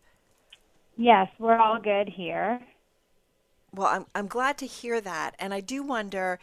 Yes, 1.00 1.30
we're 1.40 1.56
all 1.56 1.80
good 1.80 2.10
here. 2.10 2.60
Well, 3.74 3.88
I'm 3.88 4.06
I'm 4.14 4.28
glad 4.28 4.58
to 4.58 4.66
hear 4.66 5.00
that, 5.00 5.34
and 5.40 5.54
I 5.54 5.62
do 5.62 5.82
wonder. 5.82 6.40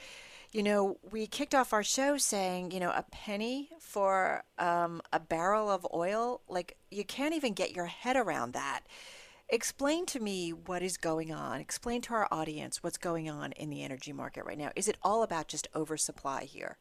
You 0.50 0.62
know, 0.62 0.96
we 1.10 1.26
kicked 1.26 1.54
off 1.54 1.74
our 1.74 1.82
show 1.82 2.16
saying, 2.16 2.70
you 2.70 2.80
know, 2.80 2.88
a 2.88 3.04
penny 3.10 3.68
for 3.78 4.44
um, 4.58 5.02
a 5.12 5.20
barrel 5.20 5.68
of 5.68 5.86
oil. 5.92 6.40
Like, 6.48 6.78
you 6.90 7.04
can't 7.04 7.34
even 7.34 7.52
get 7.52 7.76
your 7.76 7.84
head 7.84 8.16
around 8.16 8.54
that. 8.54 8.80
Explain 9.50 10.06
to 10.06 10.20
me 10.20 10.54
what 10.54 10.82
is 10.82 10.96
going 10.96 11.30
on. 11.34 11.60
Explain 11.60 12.00
to 12.02 12.14
our 12.14 12.26
audience 12.30 12.82
what's 12.82 12.96
going 12.96 13.28
on 13.28 13.52
in 13.52 13.68
the 13.68 13.82
energy 13.82 14.14
market 14.14 14.46
right 14.46 14.56
now. 14.56 14.70
Is 14.74 14.88
it 14.88 14.96
all 15.02 15.22
about 15.22 15.48
just 15.48 15.68
oversupply 15.74 16.44
here? 16.44 16.78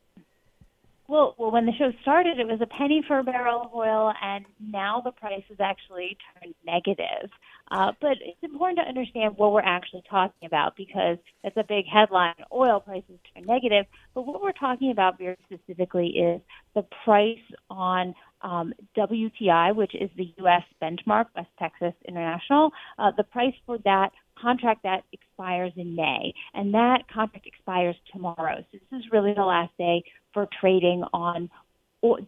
Well, 1.08 1.36
well, 1.38 1.51
when 1.51 1.65
the 1.65 1.74
show 1.74 1.91
started, 2.01 2.39
it 2.39 2.48
was 2.48 2.62
a 2.62 2.65
penny 2.65 3.03
for 3.08 3.20
a 3.20 3.24
barrel 3.24 3.63
of 3.63 3.75
oil, 3.75 4.13
and 4.24 4.46
now 4.60 5.01
the 5.03 5.12
price 5.12 5.44
has 5.50 5.60
actually 5.60 6.17
turned 6.39 6.55
negative. 6.65 7.29
Uh, 7.72 7.92
but 8.00 8.18
it's 8.22 8.44
important 8.44 8.78
to 8.78 8.88
understand 8.88 9.34
what 9.38 9.52
we're 9.52 9.62
actually 9.62 10.04
talking 10.10 10.46
about 10.46 10.76
because 10.76 11.18
it's 11.44 11.58
a 11.58 11.64
big 11.64 11.86
headline. 11.92 12.36
Oil 12.54 12.80
prices 12.80 13.18
turn 13.34 13.46
negative. 13.46 13.86
But 14.14 14.28
what 14.28 14.42
we're 14.42 14.52
talking 14.52 14.92
about 14.92 15.18
very 15.18 15.38
specifically 15.46 16.08
is 16.08 16.42
the 16.76 16.86
price 17.04 17.38
on 17.70 18.14
um, 18.42 18.74
WTI, 18.96 19.76
which 19.76 19.96
is 19.96 20.10
the 20.16 20.32
U.S. 20.38 20.64
benchmark, 20.82 21.26
West 21.36 21.50
Texas 21.58 21.94
International. 22.08 22.72
Uh, 23.00 23.12
the 23.18 23.24
price 23.24 23.56
for 23.66 23.80
that 23.80 24.12
contract 24.40 24.84
that 24.84 25.04
expires 25.12 25.72
in 25.76 25.96
May, 25.96 26.34
and 26.54 26.74
that 26.74 27.08
contract 27.12 27.48
expires 27.48 27.96
tomorrow. 28.12 28.64
So 28.72 28.78
this 28.92 29.00
is 29.00 29.06
really 29.12 29.34
the 29.34 29.44
last 29.44 29.72
day 29.78 30.04
for 30.34 30.48
trading 30.60 31.04
on 31.14 31.50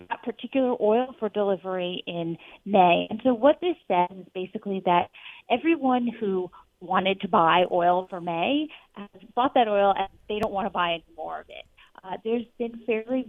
that 0.10 0.24
particular 0.24 0.76
oil 0.82 1.16
for 1.20 1.30
delivery 1.30 2.04
in 2.08 2.38
May. 2.66 3.08
And 3.10 3.20
so 3.24 3.34
what 3.34 3.60
this 3.62 3.76
says 3.88 4.18
is 4.18 4.26
basically 4.34 4.82
that 4.86 5.10
everyone 5.50 6.08
who 6.20 6.50
wanted 6.80 7.22
to 7.22 7.28
buy 7.28 7.64
oil 7.72 8.08
for 8.10 8.22
May 8.22 8.68
has 8.94 9.10
bought 9.36 9.54
that 9.56 9.68
oil 9.68 9.94
and 9.98 10.08
they 10.30 10.40
don't 10.40 10.54
want 10.54 10.68
to 10.68 10.72
buy 10.72 10.94
any 10.94 11.06
more 11.16 11.42
of 11.42 11.50
it. 11.50 11.66
Uh, 12.04 12.18
there's 12.24 12.46
been 12.58 12.80
fairly 12.86 13.28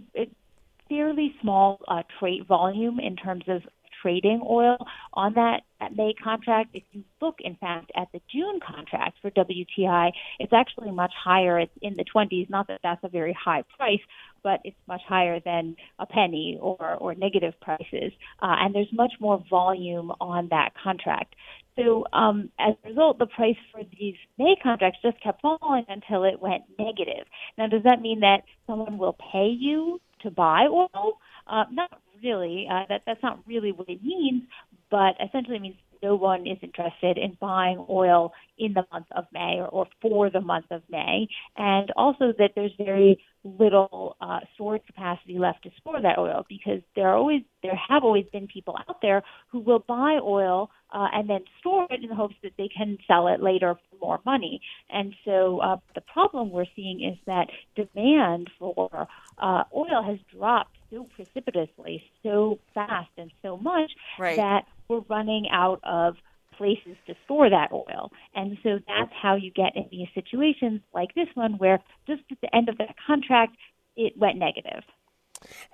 fairly 0.87 1.35
small 1.41 1.79
uh, 1.87 2.01
trade 2.19 2.47
volume 2.47 2.99
in 2.99 3.15
terms 3.15 3.43
of 3.47 3.61
trading 4.01 4.41
oil 4.47 4.77
on 5.13 5.33
that, 5.33 5.61
that 5.79 5.95
May 5.95 6.13
contract. 6.13 6.69
If 6.73 6.83
you 6.91 7.03
look, 7.21 7.35
in 7.39 7.55
fact, 7.55 7.91
at 7.95 8.07
the 8.11 8.21
June 8.31 8.59
contract 8.65 9.17
for 9.21 9.29
WTI, 9.31 10.11
it's 10.39 10.53
actually 10.53 10.91
much 10.91 11.11
higher. 11.21 11.59
It's 11.59 11.71
in 11.81 11.95
the 11.95 12.05
20s. 12.05 12.49
Not 12.49 12.67
that 12.67 12.79
that's 12.83 13.03
a 13.03 13.09
very 13.09 13.33
high 13.33 13.63
price, 13.77 13.99
but 14.43 14.59
it's 14.63 14.77
much 14.87 15.01
higher 15.07 15.39
than 15.39 15.75
a 15.99 16.05
penny 16.05 16.57
or, 16.61 16.95
or 16.99 17.15
negative 17.15 17.53
prices. 17.61 18.11
Uh, 18.41 18.55
and 18.59 18.73
there's 18.73 18.91
much 18.91 19.13
more 19.19 19.43
volume 19.49 20.11
on 20.19 20.47
that 20.49 20.71
contract. 20.81 21.35
So 21.75 22.05
um, 22.11 22.49
as 22.59 22.75
a 22.83 22.89
result, 22.89 23.19
the 23.19 23.25
price 23.27 23.55
for 23.71 23.81
these 23.97 24.15
May 24.37 24.55
contracts 24.61 24.99
just 25.01 25.21
kept 25.23 25.41
falling 25.41 25.85
until 25.87 26.23
it 26.23 26.41
went 26.41 26.63
negative. 26.77 27.25
Now, 27.57 27.67
does 27.67 27.83
that 27.83 28.01
mean 28.01 28.19
that 28.21 28.43
someone 28.67 28.97
will 28.97 29.17
pay 29.31 29.47
you 29.47 30.01
to 30.21 30.31
buy 30.31 30.65
oil? 30.69 31.19
Uh, 31.47 31.63
not 31.71 32.01
really. 32.23 32.67
Uh, 32.69 32.83
that 32.89 33.03
that's 33.05 33.23
not 33.23 33.39
really 33.47 33.71
what 33.71 33.87
it 33.89 34.03
means, 34.03 34.43
but 34.91 35.15
essentially 35.23 35.55
it 35.55 35.61
means 35.61 35.75
no 36.01 36.15
one 36.15 36.47
is 36.47 36.57
interested 36.61 37.17
in 37.17 37.37
buying 37.39 37.85
oil 37.89 38.33
in 38.57 38.73
the 38.73 38.85
month 38.91 39.07
of 39.15 39.25
May 39.33 39.57
or, 39.59 39.67
or 39.67 39.87
for 40.01 40.29
the 40.29 40.41
month 40.41 40.65
of 40.71 40.81
May, 40.89 41.27
and 41.57 41.91
also 41.95 42.33
that 42.37 42.51
there's 42.55 42.71
very 42.77 43.21
little 43.43 44.17
uh, 44.19 44.39
storage 44.55 44.85
capacity 44.85 45.37
left 45.39 45.63
to 45.63 45.71
store 45.79 46.01
that 46.01 46.17
oil 46.17 46.45
because 46.49 46.81
there 46.95 47.07
are 47.07 47.15
always 47.15 47.41
there 47.63 47.75
have 47.75 48.03
always 48.03 48.25
been 48.31 48.47
people 48.47 48.75
out 48.87 49.01
there 49.01 49.23
who 49.51 49.59
will 49.59 49.79
buy 49.79 50.19
oil 50.21 50.69
uh, 50.91 51.07
and 51.13 51.29
then 51.29 51.41
store 51.59 51.87
it 51.89 52.01
in 52.03 52.09
the 52.09 52.15
hopes 52.15 52.35
that 52.43 52.51
they 52.57 52.67
can 52.67 52.97
sell 53.07 53.27
it 53.27 53.41
later 53.41 53.75
for 53.75 53.97
more 54.01 54.19
money. 54.25 54.61
And 54.89 55.13
so 55.25 55.59
uh, 55.59 55.77
the 55.95 56.01
problem 56.01 56.51
we're 56.51 56.65
seeing 56.75 57.03
is 57.03 57.17
that 57.27 57.47
demand 57.75 58.49
for 58.57 59.07
uh, 59.37 59.63
oil 59.75 60.03
has 60.03 60.19
dropped 60.35 60.75
so 60.91 61.07
precipitously, 61.15 62.03
so 62.23 62.59
fast, 62.73 63.11
and 63.17 63.31
so 63.41 63.57
much 63.57 63.91
right. 64.17 64.37
that 64.37 64.65
we're 64.87 65.01
running 65.09 65.47
out 65.51 65.79
of 65.83 66.15
places 66.59 66.95
to 67.07 67.15
store 67.25 67.49
that 67.49 67.71
oil. 67.71 68.11
And 68.35 68.57
so 68.61 68.79
that's 68.87 69.11
how 69.19 69.35
you 69.35 69.51
get 69.51 69.75
in 69.75 69.85
these 69.89 70.09
situations 70.13 70.81
like 70.93 71.15
this 71.15 71.29
one, 71.33 71.53
where 71.53 71.79
just 72.05 72.21
at 72.29 72.39
the 72.41 72.55
end 72.55 72.69
of 72.69 72.77
that 72.77 72.95
contract, 73.07 73.55
it 73.95 74.13
went 74.15 74.37
negative. 74.37 74.83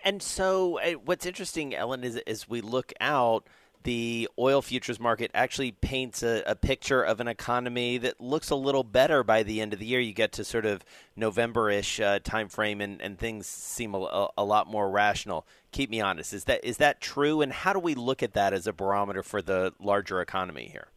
And 0.04 0.22
so, 0.22 0.80
uh, 0.80 0.92
what's 0.94 1.26
interesting, 1.26 1.74
Ellen, 1.76 2.04
is 2.04 2.18
as 2.28 2.48
we 2.48 2.62
look 2.62 2.94
out, 3.02 3.48
the 3.86 4.28
oil 4.38 4.64
futures 4.64 5.00
market 5.00 5.30
actually 5.36 5.72
paints 5.72 6.24
a, 6.24 6.44
a, 6.48 6.56
picture 6.56 7.04
of 7.04 7.20
an 7.20 7.28
economy 7.28 8.00
that 8.00 8.20
looks 8.20 8.50
a 8.50 8.56
little 8.56 8.84
better 8.84 9.24
by 9.24 9.44
the 9.44 9.62
end 9.62 9.74
of 9.74 9.80
the 9.80 9.86
year. 9.86 10.00
You 10.00 10.12
get 10.12 10.32
to 10.34 10.44
sort 10.44 10.66
of 10.66 10.84
November-ish 11.16 12.00
uh, 12.00 12.20
time 12.20 12.50
frame, 12.50 12.82
and, 12.82 13.00
and 13.00 13.18
things 13.18 13.46
seem 13.46 13.94
a, 13.94 14.30
a, 14.36 14.44
lot 14.44 14.68
more 14.68 14.90
rational. 14.90 15.46
Keep 15.72 15.92
me 15.92 16.02
honest. 16.02 16.34
Is 16.34 16.46
that 16.46 16.66
is 16.66 16.78
that 16.78 17.00
true? 17.00 17.42
And 17.42 17.54
how 17.54 17.74
do 17.74 17.80
we 17.80 17.94
look 17.94 18.24
at 18.24 18.34
that 18.34 18.54
as 18.54 18.66
a 18.66 18.74
barometer 18.74 19.22
for 19.22 19.42
the 19.42 19.74
larger 19.80 20.20
economy 20.20 20.68
here? 20.72 20.88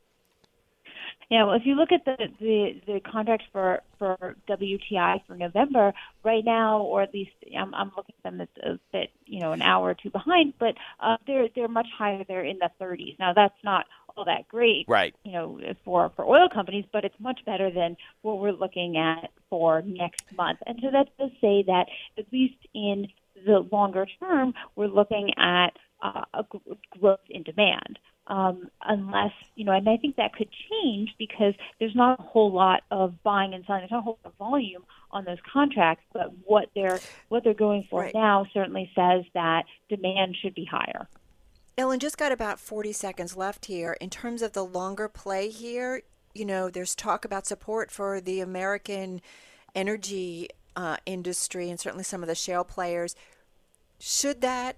Yeah, 1.30 1.44
well, 1.44 1.56
if 1.56 1.62
you 1.66 1.74
look 1.74 1.92
at 1.92 2.06
the 2.06 2.16
the, 2.40 2.80
the 2.86 3.00
contracts 3.00 3.44
for 3.52 3.80
for 3.98 4.36
WTI 4.48 5.26
for 5.26 5.36
November 5.36 5.92
right 6.24 6.44
now, 6.44 6.80
or 6.80 7.02
at 7.02 7.12
least 7.12 7.32
I'm, 7.56 7.74
I'm 7.74 7.92
looking 7.96 8.14
at 8.24 8.30
them 8.30 8.40
a, 8.40 8.70
a 8.70 8.78
bit, 8.92 9.10
you 9.26 9.40
know, 9.40 9.52
an 9.52 9.60
hour 9.60 9.90
or 9.90 9.94
two 9.94 10.10
behind, 10.10 10.54
but 10.58 10.74
uh, 11.00 11.16
they're 11.26 11.48
they're 11.54 11.68
much 11.68 11.88
higher. 11.96 12.24
They're 12.26 12.44
in 12.44 12.58
the 12.58 12.70
30s. 12.80 13.18
Now 13.18 13.34
that's 13.34 13.54
not 13.62 13.84
all 14.16 14.24
that 14.24 14.48
great, 14.48 14.86
right? 14.88 15.14
You 15.24 15.32
know, 15.32 15.60
for 15.84 16.10
for 16.16 16.24
oil 16.24 16.48
companies, 16.52 16.86
but 16.92 17.04
it's 17.04 17.20
much 17.20 17.40
better 17.44 17.70
than 17.70 17.98
what 18.22 18.38
we're 18.38 18.52
looking 18.52 18.96
at 18.96 19.30
for 19.50 19.82
next 19.82 20.24
month. 20.34 20.60
And 20.66 20.78
so 20.82 20.90
that 20.90 21.08
does 21.18 21.30
say 21.42 21.62
that 21.66 21.86
at 22.16 22.24
least 22.32 22.56
in 22.72 23.06
the 23.44 23.68
longer 23.70 24.06
term, 24.18 24.54
we're 24.76 24.86
looking 24.86 25.30
at 25.36 25.72
uh, 26.02 26.24
a 26.32 26.44
growth 26.98 27.20
in 27.28 27.42
demand 27.42 27.98
um, 28.28 28.70
unless 28.82 29.32
you 29.56 29.64
know, 29.64 29.72
and 29.72 29.88
I 29.88 29.96
think 29.96 30.16
that 30.16 30.34
could 30.34 30.48
change 30.70 31.10
because 31.18 31.54
there's 31.80 31.94
not 31.94 32.20
a 32.20 32.22
whole 32.22 32.52
lot 32.52 32.82
of 32.90 33.22
buying 33.22 33.54
and 33.54 33.64
selling. 33.66 33.80
There's 33.80 33.90
not 33.90 33.98
a 33.98 34.02
whole 34.02 34.18
lot 34.24 34.32
of 34.32 34.38
volume 34.38 34.84
on 35.10 35.24
those 35.24 35.38
contracts, 35.50 36.04
but 36.12 36.30
what 36.44 36.68
they're 36.74 37.00
what 37.28 37.42
they're 37.42 37.54
going 37.54 37.86
for 37.90 38.02
right. 38.02 38.14
now 38.14 38.46
certainly 38.52 38.90
says 38.94 39.24
that 39.34 39.64
demand 39.88 40.36
should 40.40 40.54
be 40.54 40.66
higher. 40.66 41.08
Ellen, 41.78 42.00
just 42.00 42.18
got 42.18 42.32
about 42.32 42.58
40 42.58 42.92
seconds 42.92 43.36
left 43.36 43.66
here. 43.66 43.96
In 44.00 44.10
terms 44.10 44.42
of 44.42 44.52
the 44.52 44.64
longer 44.64 45.08
play 45.08 45.48
here, 45.48 46.02
you 46.34 46.44
know, 46.44 46.68
there's 46.70 46.94
talk 46.94 47.24
about 47.24 47.46
support 47.46 47.90
for 47.90 48.20
the 48.20 48.40
American 48.40 49.22
energy 49.74 50.48
uh, 50.76 50.96
industry 51.06 51.70
and 51.70 51.78
certainly 51.78 52.04
some 52.04 52.22
of 52.22 52.26
the 52.28 52.34
shale 52.34 52.64
players. 52.64 53.14
Should 54.00 54.40
that 54.42 54.76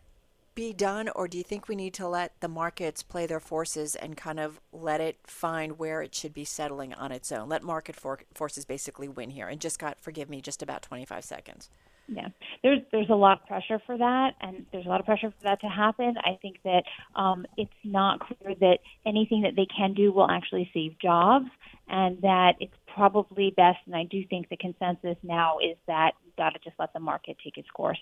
be 0.55 0.73
done, 0.73 1.09
or 1.15 1.29
do 1.29 1.39
you 1.39 1.45
think 1.45 1.69
we 1.69 1.77
need 1.77 1.95
to 1.95 2.09
let 2.09 2.39
the 2.41 2.49
markets 2.49 3.03
play 3.03 3.27
their 3.27 3.41
forces 3.41 3.95
and 3.95 4.17
kind 4.17 4.41
of 4.41 4.61
let 4.73 5.01
it 5.01 5.19
find 5.25 5.79
where 5.79 6.03
it 6.03 6.15
should 6.15 6.35
be 6.35 6.45
settling 6.45 6.93
on 6.95 7.13
its 7.13 7.31
own? 7.33 7.49
Let 7.49 7.63
market 7.63 7.97
for- 7.97 8.21
forces 8.35 8.65
basically 8.65 9.09
win 9.09 9.31
here. 9.31 9.49
And 9.49 9.61
just 9.61 9.79
got, 9.79 10.01
forgive 10.01 10.29
me, 10.29 10.41
just 10.41 10.63
about 10.63 10.83
25 10.83 11.25
seconds. 11.25 11.71
Yeah, 12.13 12.29
there's 12.65 12.81
there's 12.91 13.09
a 13.09 13.15
lot 13.15 13.41
of 13.41 13.47
pressure 13.47 13.81
for 13.87 13.97
that, 13.97 14.31
and 14.41 14.67
there's 14.73 14.85
a 14.85 14.89
lot 14.89 14.99
of 14.99 15.07
pressure 15.07 15.31
for 15.31 15.45
that 15.45 15.61
to 15.61 15.69
happen. 15.69 16.17
I 16.19 16.39
think 16.43 16.57
that 16.65 16.83
um, 17.15 17.47
it's 17.57 17.71
not 17.85 18.19
clear 18.19 18.57
that 18.59 18.79
anything 19.07 19.43
that 19.43 19.55
they 19.55 19.67
can 19.67 19.95
do 19.95 20.11
will 20.13 20.29
actually 20.29 20.69
save 20.75 20.99
jobs, 20.99 21.47
and 21.87 22.21
that 22.23 22.55
it's 22.59 22.75
probably 22.93 23.55
best. 23.57 23.79
And 23.87 23.95
I 23.95 24.05
do 24.11 24.25
think 24.29 24.49
the 24.49 24.57
consensus 24.57 25.17
now 25.23 25.59
is 25.59 25.77
that 25.87 26.15
we've 26.25 26.35
got 26.35 26.51
to 26.51 26.59
just 26.59 26.75
let 26.81 26.93
the 26.93 26.99
market 26.99 27.37
take 27.45 27.57
its 27.59 27.71
course. 27.71 28.01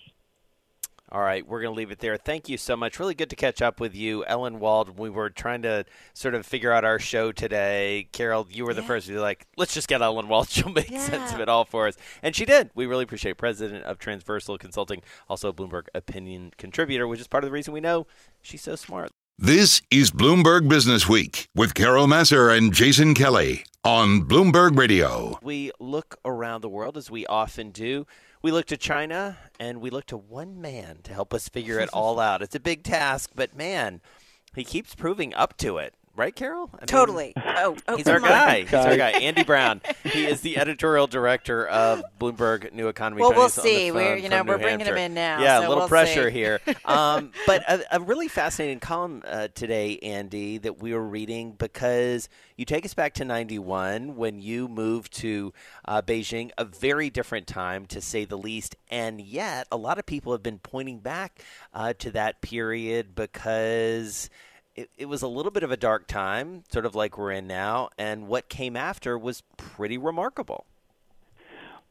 All 1.10 1.22
right, 1.22 1.46
we're 1.46 1.62
going 1.62 1.72
to 1.72 1.76
leave 1.76 1.90
it 1.90 2.00
there. 2.00 2.18
Thank 2.18 2.50
you 2.50 2.58
so 2.58 2.76
much. 2.76 2.98
Really 2.98 3.14
good 3.14 3.30
to 3.30 3.36
catch 3.36 3.62
up 3.62 3.80
with 3.80 3.94
you, 3.94 4.26
Ellen 4.26 4.60
Wald. 4.60 4.98
We 4.98 5.08
were 5.08 5.30
trying 5.30 5.62
to 5.62 5.86
sort 6.12 6.34
of 6.34 6.44
figure 6.44 6.70
out 6.70 6.84
our 6.84 6.98
show 6.98 7.32
today. 7.32 8.08
Carol, 8.12 8.46
you 8.50 8.66
were 8.66 8.74
the 8.74 8.82
first 8.82 9.06
to 9.06 9.14
be 9.14 9.18
like, 9.18 9.46
let's 9.56 9.72
just 9.72 9.88
get 9.88 10.02
Ellen 10.02 10.28
Wald. 10.28 10.48
She'll 10.50 10.68
make 10.68 10.90
yeah. 10.90 11.00
sense 11.00 11.32
of 11.32 11.40
it 11.40 11.48
all 11.48 11.64
for 11.64 11.88
us. 11.88 11.96
And 12.22 12.36
she 12.36 12.44
did. 12.44 12.70
We 12.74 12.84
really 12.84 13.04
appreciate 13.04 13.38
President 13.38 13.84
of 13.84 13.98
Transversal 13.98 14.58
Consulting, 14.58 15.00
also 15.30 15.48
a 15.48 15.52
Bloomberg 15.54 15.84
opinion 15.94 16.52
contributor, 16.58 17.08
which 17.08 17.20
is 17.20 17.26
part 17.26 17.42
of 17.42 17.48
the 17.48 17.54
reason 17.54 17.72
we 17.72 17.80
know 17.80 18.06
she's 18.42 18.62
so 18.62 18.76
smart. 18.76 19.10
This 19.38 19.80
is 19.90 20.10
Bloomberg 20.10 20.68
Business 20.68 21.08
Week 21.08 21.48
with 21.54 21.72
Carol 21.72 22.06
Massar 22.06 22.50
and 22.54 22.74
Jason 22.74 23.14
Kelly 23.14 23.64
on 23.84 24.22
Bloomberg 24.24 24.76
Radio. 24.76 25.38
We 25.42 25.70
look 25.78 26.18
around 26.24 26.60
the 26.60 26.68
world 26.68 26.96
as 26.96 27.10
we 27.10 27.24
often 27.26 27.70
do. 27.70 28.04
We 28.40 28.52
look 28.52 28.66
to 28.66 28.76
China 28.76 29.38
and 29.58 29.80
we 29.80 29.90
look 29.90 30.06
to 30.06 30.16
one 30.16 30.60
man 30.60 30.98
to 31.04 31.12
help 31.12 31.34
us 31.34 31.48
figure 31.48 31.78
it 31.80 31.88
all 31.92 32.20
out. 32.20 32.42
It's 32.42 32.54
a 32.54 32.60
big 32.60 32.82
task, 32.82 33.30
but 33.34 33.56
man, 33.56 34.00
he 34.54 34.64
keeps 34.64 34.94
proving 34.94 35.34
up 35.34 35.56
to 35.58 35.78
it 35.78 35.94
right, 36.18 36.34
Carol? 36.34 36.68
I 36.78 36.84
totally. 36.84 37.32
Mean, 37.36 37.44
oh, 37.56 37.76
oh, 37.86 37.96
he's 37.96 38.08
our 38.08 38.20
guy. 38.20 38.62
He's 38.62 38.74
our 38.74 38.96
guy, 38.96 39.10
Andy 39.10 39.44
Browne. 39.44 39.80
he 40.04 40.26
is 40.26 40.40
the 40.40 40.58
editorial 40.58 41.06
director 41.06 41.66
of 41.66 42.02
Bloomberg 42.20 42.72
New 42.72 42.88
Economy. 42.88 43.22
Well, 43.22 43.32
we'll 43.32 43.48
see. 43.48 43.90
We're 43.92 44.16
you 44.16 44.28
know 44.28 44.42
we're 44.42 44.58
bringing 44.58 44.80
Hampshire. 44.80 44.96
him 44.96 45.12
in 45.12 45.14
now. 45.14 45.40
Yeah, 45.40 45.60
so 45.60 45.66
a 45.66 45.68
little 45.68 45.76
we'll 45.82 45.88
pressure 45.88 46.28
see. 46.28 46.36
here. 46.36 46.60
Um, 46.84 47.32
but 47.46 47.62
a, 47.68 47.96
a, 47.96 48.00
really 48.00 48.28
fascinating 48.28 48.80
column 48.80 49.22
uh, 49.26 49.48
today, 49.54 49.98
Andy, 49.98 50.56
that 50.58 50.80
we 50.80 50.94
were 50.94 51.06
reading 51.06 51.52
because 51.52 52.30
you 52.56 52.64
take 52.64 52.86
us 52.86 52.94
back 52.94 53.14
to 53.14 53.24
'91 53.24 54.16
when 54.16 54.40
you 54.40 54.68
moved 54.68 55.12
to 55.18 55.52
uh, 55.84 56.00
Beijing, 56.00 56.50
a 56.56 56.64
very 56.64 57.10
different 57.10 57.46
time 57.46 57.84
to 57.86 58.00
say 58.00 58.24
the 58.24 58.38
least, 58.38 58.74
and 58.90 59.20
yet 59.20 59.66
a 59.70 59.76
lot 59.76 59.98
of 59.98 60.06
people 60.06 60.32
have 60.32 60.42
been 60.42 60.58
pointing 60.58 61.00
back 61.00 61.42
uh, 61.74 61.92
to 61.98 62.10
that 62.12 62.40
period 62.40 63.14
because 63.14 64.30
it, 64.78 64.90
it 64.96 65.06
was 65.06 65.22
a 65.22 65.28
little 65.28 65.50
bit 65.50 65.64
of 65.64 65.72
a 65.72 65.76
dark 65.76 66.06
time, 66.06 66.62
sort 66.70 66.86
of 66.86 66.94
like 66.94 67.18
we're 67.18 67.32
in 67.32 67.48
now, 67.48 67.90
and 67.98 68.28
what 68.28 68.48
came 68.48 68.76
after 68.76 69.18
was 69.18 69.42
pretty 69.56 69.98
remarkable. 69.98 70.66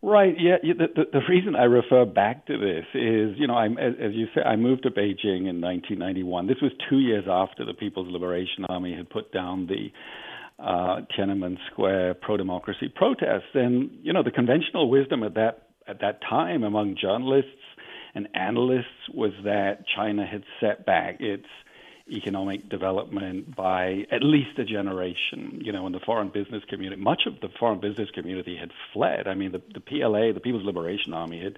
Right. 0.02 0.36
Yeah. 0.40 0.58
The, 0.62 0.88
the, 0.96 1.04
the 1.12 1.22
reason 1.28 1.56
I 1.56 1.64
refer 1.64 2.06
back 2.06 2.46
to 2.46 2.58
this 2.58 2.86
is, 2.94 3.38
you 3.38 3.48
know, 3.48 3.56
I'm, 3.56 3.78
as, 3.78 3.94
as 4.00 4.14
you 4.14 4.28
say, 4.34 4.42
I 4.42 4.56
moved 4.56 4.84
to 4.84 4.92
Beijing 4.92 5.50
in 5.50 5.60
1991. 5.60 6.48
This 6.48 6.62
was 6.62 6.72
two 6.90 7.00
years 7.00 7.26
after 7.30 7.66
the 7.66 7.74
People's 7.74 8.08
Liberation 8.10 8.64
Army 8.70 8.96
had 8.96 9.10
put 9.10 9.34
down 9.34 9.68
the 9.68 9.90
uh, 10.64 11.02
Tiananmen 11.18 11.58
Square 11.72 12.16
pro-democracy 12.22 12.94
protests. 12.96 13.52
And 13.54 13.90
you 14.02 14.14
know, 14.14 14.24
the 14.24 14.32
conventional 14.32 14.90
wisdom 14.90 15.24
at 15.24 15.34
that 15.34 15.64
at 15.88 16.00
that 16.02 16.20
time 16.30 16.64
among 16.64 16.96
journalists 17.02 17.52
and 18.14 18.28
analysts 18.34 19.10
was 19.14 19.32
that 19.44 19.84
China 19.96 20.26
had 20.26 20.44
set 20.62 20.86
back 20.86 21.18
its 21.20 21.46
economic 22.10 22.70
development 22.70 23.56
by 23.56 24.06
at 24.12 24.24
least 24.24 24.58
a 24.58 24.66
generation. 24.66 25.62
You 25.64 25.72
know, 25.72 25.86
and 25.86 25.96
the 25.96 26.00
foreign 26.00 26.30
business 26.30 26.64
community, 26.70 27.02
much 27.02 27.24
of 27.26 27.40
the 27.42 27.50
foreign 27.60 27.80
business 27.80 28.10
community 28.12 28.56
had 28.56 28.72
fled. 28.94 29.28
I 29.28 29.34
mean, 29.34 29.52
the, 29.52 29.62
the 29.74 29.80
PLA, 29.80 30.34
the 30.34 30.40
People's 30.42 30.66
Liberation 30.66 31.14
Army, 31.14 31.44
had 31.44 31.56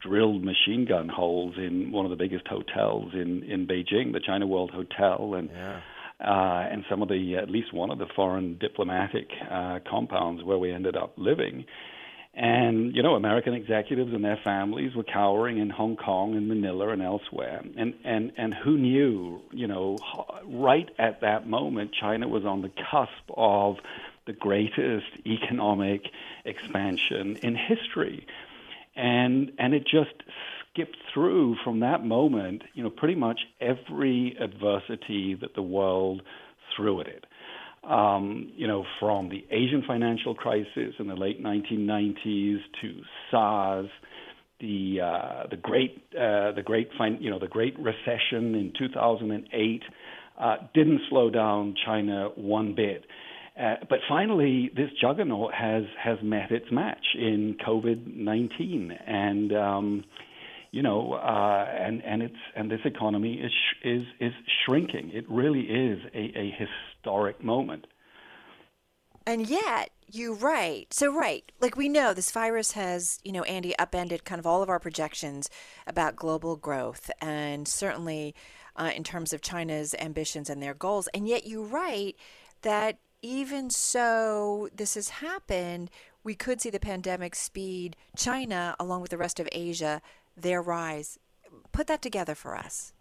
drilled 0.00 0.44
machine 0.44 0.84
gun 0.86 1.08
holes 1.08 1.54
in 1.56 1.90
one 1.92 2.04
of 2.04 2.10
the 2.10 2.16
biggest 2.16 2.46
hotels 2.46 3.12
in 3.14 3.42
in 3.44 3.66
Beijing, 3.66 4.12
the 4.12 4.20
China 4.24 4.46
World 4.46 4.70
Hotel, 4.70 5.34
and. 5.34 5.50
Yeah. 5.50 5.80
Uh, 6.18 6.66
and 6.72 6.82
some 6.88 7.02
of 7.02 7.10
the, 7.10 7.36
at 7.36 7.50
least 7.50 7.74
one 7.74 7.90
of 7.90 7.98
the 7.98 8.06
foreign 8.16 8.56
diplomatic 8.56 9.28
uh, 9.50 9.80
compounds 9.86 10.42
where 10.42 10.56
we 10.56 10.72
ended 10.72 10.96
up 10.96 11.12
living. 11.18 11.66
And, 12.38 12.94
you 12.94 13.02
know, 13.02 13.14
American 13.14 13.54
executives 13.54 14.12
and 14.12 14.22
their 14.22 14.38
families 14.44 14.94
were 14.94 15.04
cowering 15.04 15.56
in 15.56 15.70
Hong 15.70 15.96
Kong 15.96 16.36
and 16.36 16.46
Manila 16.46 16.90
and 16.90 17.00
elsewhere. 17.00 17.62
And, 17.78 17.94
and, 18.04 18.30
and 18.36 18.52
who 18.52 18.76
knew, 18.76 19.40
you 19.52 19.66
know, 19.66 19.96
right 20.44 20.88
at 20.98 21.22
that 21.22 21.48
moment, 21.48 21.92
China 21.98 22.28
was 22.28 22.44
on 22.44 22.60
the 22.60 22.70
cusp 22.90 23.30
of 23.34 23.76
the 24.26 24.34
greatest 24.34 25.06
economic 25.24 26.02
expansion 26.44 27.36
in 27.36 27.56
history. 27.56 28.26
And, 28.94 29.52
and 29.58 29.72
it 29.72 29.86
just 29.86 30.12
skipped 30.70 30.98
through 31.14 31.56
from 31.64 31.80
that 31.80 32.04
moment, 32.04 32.64
you 32.74 32.82
know, 32.82 32.90
pretty 32.90 33.14
much 33.14 33.40
every 33.62 34.36
adversity 34.38 35.34
that 35.40 35.54
the 35.54 35.62
world 35.62 36.20
threw 36.76 37.00
at 37.00 37.06
it 37.06 37.24
um, 37.86 38.52
you 38.56 38.66
know, 38.66 38.84
from 39.00 39.28
the 39.28 39.44
Asian 39.50 39.82
financial 39.86 40.34
crisis 40.34 40.94
in 40.98 41.06
the 41.06 41.14
late 41.14 41.42
1990s 41.42 42.58
to 42.82 43.00
SARS, 43.30 43.88
the 44.60 45.00
uh, 45.00 45.46
the 45.50 45.56
great 45.56 46.02
uh, 46.14 46.52
the 46.52 46.62
great 46.64 46.88
fin- 46.98 47.18
you 47.20 47.30
know 47.30 47.38
the 47.38 47.48
Great 47.48 47.78
Recession 47.78 48.54
in 48.54 48.72
2008 48.78 49.82
uh, 50.38 50.56
didn't 50.74 51.00
slow 51.08 51.30
down 51.30 51.74
China 51.84 52.28
one 52.36 52.74
bit. 52.74 53.04
Uh, 53.60 53.76
but 53.88 54.00
finally, 54.08 54.70
this 54.74 54.90
juggernaut 55.00 55.52
has 55.54 55.84
has 56.02 56.18
met 56.22 56.50
its 56.50 56.66
match 56.70 57.04
in 57.14 57.56
COVID-19, 57.66 58.98
and 59.06 59.52
um, 59.56 60.04
you 60.76 60.82
know, 60.82 61.14
uh, 61.14 61.64
and 61.80 62.04
and 62.04 62.22
it's 62.22 62.36
and 62.54 62.70
this 62.70 62.80
economy 62.84 63.40
is 63.40 63.52
is 63.82 64.02
is 64.20 64.34
shrinking. 64.62 65.10
It 65.14 65.24
really 65.26 65.62
is 65.62 65.98
a, 66.12 66.38
a 66.38 66.54
historic 66.58 67.42
moment. 67.42 67.86
And 69.26 69.48
yet, 69.48 69.88
you're 70.06 70.34
right. 70.34 70.92
So, 70.92 71.10
right, 71.12 71.50
like 71.62 71.78
we 71.78 71.88
know 71.88 72.12
this 72.12 72.30
virus 72.30 72.72
has, 72.72 73.18
you 73.24 73.32
know, 73.32 73.42
Andy 73.44 73.74
upended 73.78 74.26
kind 74.26 74.38
of 74.38 74.46
all 74.46 74.62
of 74.62 74.68
our 74.68 74.78
projections 74.78 75.48
about 75.86 76.14
global 76.14 76.56
growth 76.56 77.10
and 77.22 77.66
certainly 77.66 78.34
uh, 78.76 78.92
in 78.94 79.02
terms 79.02 79.32
of 79.32 79.40
China's 79.40 79.94
ambitions 79.98 80.50
and 80.50 80.62
their 80.62 80.74
goals. 80.74 81.08
And 81.14 81.26
yet, 81.26 81.46
you're 81.46 81.64
right 81.64 82.14
that 82.60 82.98
even 83.22 83.70
so 83.70 84.68
this 84.76 84.94
has 84.94 85.08
happened, 85.08 85.90
we 86.22 86.34
could 86.34 86.60
see 86.60 86.68
the 86.68 86.78
pandemic 86.78 87.34
speed 87.34 87.96
China, 88.14 88.76
along 88.78 89.00
with 89.00 89.10
the 89.10 89.18
rest 89.18 89.40
of 89.40 89.48
Asia, 89.52 90.02
their 90.36 90.62
rise. 90.62 91.18
Put 91.72 91.86
that 91.86 92.02
together 92.02 92.34
for 92.34 92.56
us. 92.56 92.92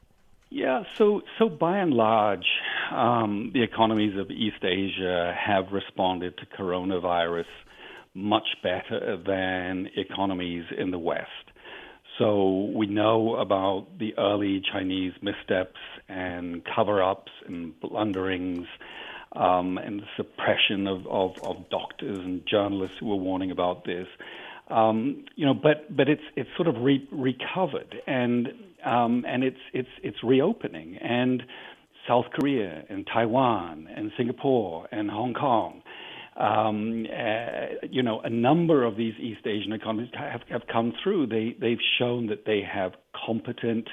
Yeah, 0.50 0.84
so 0.98 1.22
so 1.38 1.50
by 1.50 1.80
and 1.80 1.94
large, 1.94 2.46
um, 2.92 3.52
the 3.54 3.64
economies 3.64 4.18
of 4.18 4.30
East 4.30 4.64
Asia 4.64 5.36
have 5.38 5.72
responded 5.72 6.38
to 6.38 6.46
coronavirus 6.46 7.46
much 8.14 8.48
better 8.64 9.18
than 9.18 9.90
economies 9.98 10.66
in 10.78 10.92
the 10.92 11.00
West. 11.00 11.30
So 12.18 12.72
we 12.74 12.86
know 12.86 13.36
about 13.36 13.98
the 14.00 14.18
early 14.18 14.62
Chinese 14.72 15.12
missteps 15.22 15.80
and 16.08 16.64
cover-ups 16.64 17.32
and 17.46 17.78
blunderings 17.82 18.68
um, 19.36 19.78
and 19.78 20.00
the 20.00 20.08
suppression 20.16 20.88
of, 20.88 21.06
of, 21.08 21.38
of 21.44 21.70
doctors 21.70 22.20
and 22.20 22.46
journalists 22.48 22.98
who 23.00 23.08
were 23.08 23.18
warning 23.18 23.52
about 23.52 23.84
this. 23.84 24.08
Um, 24.68 25.26
you 25.36 25.46
know, 25.46 25.54
but 25.54 25.96
but 25.96 26.10
it's 26.10 26.24
it's 26.36 26.50
sort 26.56 26.68
of 26.68 26.76
re- 26.82 27.08
recovered 27.12 27.96
and 28.08 28.48
um, 28.84 29.24
and 29.28 29.44
it's 29.44 29.60
it's 29.74 29.90
it's 30.04 30.18
reopening 30.24 30.98
and 30.98 31.44
South 32.08 32.26
Korea 32.34 32.84
and 32.90 33.08
Taiwan 33.12 33.88
and 33.96 34.12
Singapore 34.18 34.88
and 34.92 35.10
Hong 35.10 35.34
Kong. 35.34 35.82
Um, 36.38 37.06
uh, 37.10 37.88
you 37.90 38.04
know, 38.04 38.20
a 38.22 38.30
number 38.30 38.84
of 38.84 38.98
these 38.98 39.14
East 39.20 39.48
Asian 39.48 39.72
economies 39.72 40.10
have, 40.14 40.42
have 40.50 40.64
come 40.72 40.94
through. 41.02 41.28
They 41.28 41.56
they've 41.60 41.78
shown 41.98 42.28
that 42.28 42.46
they 42.46 42.62
have 42.62 42.92
competent, 43.26 43.88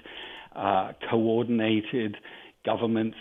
uh, 0.57 0.93
coordinated 1.09 2.17
governments 2.65 3.17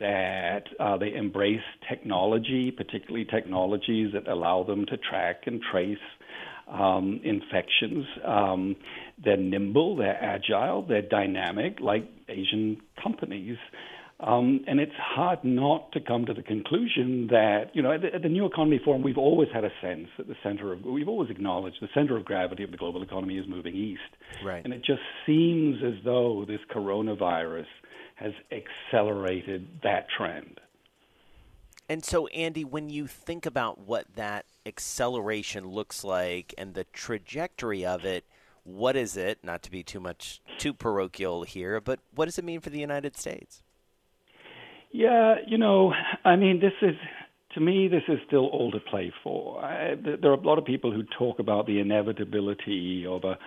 that 0.00 0.64
uh, 0.78 0.96
they 0.96 1.14
embrace 1.14 1.62
technology, 1.88 2.70
particularly 2.70 3.24
technologies 3.24 4.12
that 4.12 4.28
allow 4.28 4.62
them 4.62 4.86
to 4.86 4.96
track 4.96 5.42
and 5.46 5.60
trace 5.72 5.98
um, 6.70 7.20
infections. 7.24 8.06
Um, 8.24 8.76
they're 9.22 9.36
nimble, 9.36 9.96
they're 9.96 10.22
agile, 10.22 10.84
they're 10.86 11.02
dynamic, 11.02 11.80
like 11.80 12.08
Asian 12.28 12.78
companies. 13.02 13.56
Um, 14.20 14.64
and 14.66 14.80
it's 14.80 14.96
hard 14.96 15.44
not 15.44 15.92
to 15.92 16.00
come 16.00 16.26
to 16.26 16.34
the 16.34 16.42
conclusion 16.42 17.28
that, 17.30 17.70
you 17.72 17.82
know, 17.82 17.92
at 17.92 18.02
the, 18.02 18.12
at 18.12 18.22
the, 18.22 18.28
New 18.28 18.46
Economy 18.46 18.80
Forum, 18.84 19.02
we've 19.02 19.18
always 19.18 19.48
had 19.54 19.64
a 19.64 19.70
sense 19.80 20.08
that 20.16 20.26
the 20.26 20.34
center 20.42 20.72
of, 20.72 20.84
we've 20.84 21.08
always 21.08 21.30
acknowledged 21.30 21.76
the 21.80 21.88
center 21.94 22.16
of 22.16 22.24
gravity 22.24 22.64
of 22.64 22.72
the 22.72 22.76
global 22.76 23.02
economy 23.02 23.38
is 23.38 23.46
moving 23.48 23.76
east. 23.76 24.00
Right. 24.44 24.64
And 24.64 24.74
it 24.74 24.78
just 24.84 25.02
seems 25.24 25.76
as 25.84 26.04
though 26.04 26.44
this 26.48 26.58
coronavirus 26.74 27.66
has 28.16 28.32
accelerated 28.50 29.68
that 29.84 30.06
trend. 30.16 30.60
And 31.88 32.04
so, 32.04 32.26
Andy, 32.28 32.64
when 32.64 32.90
you 32.90 33.06
think 33.06 33.46
about 33.46 33.78
what 33.78 34.06
that 34.14 34.44
acceleration 34.66 35.66
looks 35.66 36.04
like 36.04 36.54
and 36.58 36.74
the 36.74 36.84
trajectory 36.84 37.84
of 37.86 38.04
it, 38.04 38.24
what 38.64 38.96
is 38.96 39.16
it? 39.16 39.38
Not 39.42 39.62
to 39.62 39.70
be 39.70 39.82
too 39.82 40.00
much 40.00 40.42
too 40.58 40.74
parochial 40.74 41.44
here, 41.44 41.80
but 41.80 42.00
what 42.14 42.26
does 42.26 42.38
it 42.38 42.44
mean 42.44 42.60
for 42.60 42.68
the 42.68 42.78
United 42.78 43.16
States? 43.16 43.62
Yeah, 44.90 45.36
you 45.46 45.56
know, 45.56 45.92
I 46.24 46.36
mean, 46.36 46.60
this 46.60 46.72
is 46.82 46.96
to 47.54 47.60
me, 47.60 47.88
this 47.88 48.02
is 48.08 48.18
still 48.26 48.46
all 48.46 48.70
to 48.70 48.80
play 48.80 49.12
for. 49.22 49.64
I, 49.64 49.94
there 49.94 50.30
are 50.30 50.34
a 50.34 50.40
lot 50.40 50.58
of 50.58 50.66
people 50.66 50.92
who 50.92 51.02
talk 51.18 51.38
about 51.38 51.66
the 51.66 51.80
inevitability 51.80 53.06
of 53.08 53.24
a, 53.24 53.38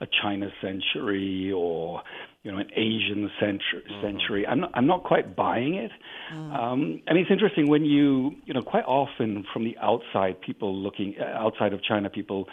a 0.00 0.08
China 0.22 0.50
century 0.60 1.52
or 1.52 2.02
you 2.44 2.52
know 2.52 2.58
an 2.58 2.70
Asian 2.76 3.30
century. 3.40 3.82
Mm-hmm. 3.90 4.02
century. 4.02 4.46
I'm 4.46 4.60
not, 4.60 4.70
I'm 4.74 4.86
not 4.86 5.02
quite 5.02 5.34
buying 5.34 5.74
it. 5.74 5.90
Mm. 6.32 6.54
Um, 6.54 7.02
I 7.08 7.14
mean, 7.14 7.22
it's 7.22 7.30
interesting 7.30 7.68
when 7.68 7.84
you 7.84 8.32
you 8.44 8.54
know 8.54 8.62
quite 8.62 8.84
often 8.84 9.44
from 9.52 9.64
the 9.64 9.76
outside, 9.78 10.40
people 10.40 10.76
looking 10.76 11.16
outside 11.18 11.72
of 11.72 11.82
China, 11.82 12.10
people 12.10 12.46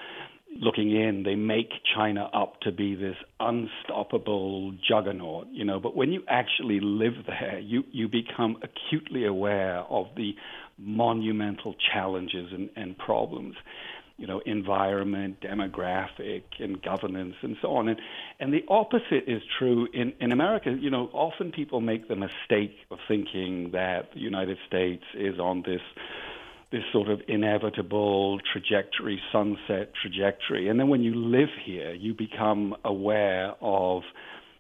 looking 0.59 0.91
in, 0.91 1.23
they 1.23 1.35
make 1.35 1.69
China 1.95 2.29
up 2.33 2.59
to 2.61 2.71
be 2.71 2.95
this 2.95 3.15
unstoppable 3.39 4.73
juggernaut, 4.87 5.47
you 5.51 5.63
know. 5.63 5.79
But 5.79 5.95
when 5.95 6.11
you 6.11 6.23
actually 6.27 6.79
live 6.81 7.25
there, 7.27 7.59
you 7.59 7.83
you 7.91 8.07
become 8.07 8.57
acutely 8.63 9.25
aware 9.25 9.79
of 9.79 10.07
the 10.15 10.35
monumental 10.77 11.75
challenges 11.93 12.51
and, 12.53 12.69
and 12.75 12.97
problems 12.97 13.55
you 14.21 14.27
know, 14.27 14.39
environment, 14.45 15.41
demographic, 15.41 16.43
and 16.59 16.79
governance, 16.79 17.33
and 17.41 17.57
so 17.59 17.75
on. 17.75 17.87
And, 17.87 17.99
and 18.39 18.53
the 18.53 18.63
opposite 18.67 19.23
is 19.25 19.41
true 19.57 19.87
in, 19.91 20.13
in 20.21 20.31
America. 20.31 20.77
You 20.79 20.91
know, 20.91 21.09
often 21.11 21.51
people 21.51 21.81
make 21.81 22.07
the 22.07 22.15
mistake 22.15 22.75
of 22.91 22.99
thinking 23.07 23.71
that 23.71 24.13
the 24.13 24.19
United 24.19 24.59
States 24.67 25.03
is 25.15 25.39
on 25.39 25.63
this 25.65 25.81
this 26.71 26.83
sort 26.93 27.09
of 27.09 27.19
inevitable 27.27 28.39
trajectory, 28.53 29.21
sunset 29.29 29.91
trajectory. 30.01 30.69
And 30.69 30.79
then 30.79 30.87
when 30.87 31.01
you 31.01 31.13
live 31.15 31.49
here, 31.65 31.91
you 31.93 32.13
become 32.13 32.77
aware 32.85 33.55
of 33.59 34.03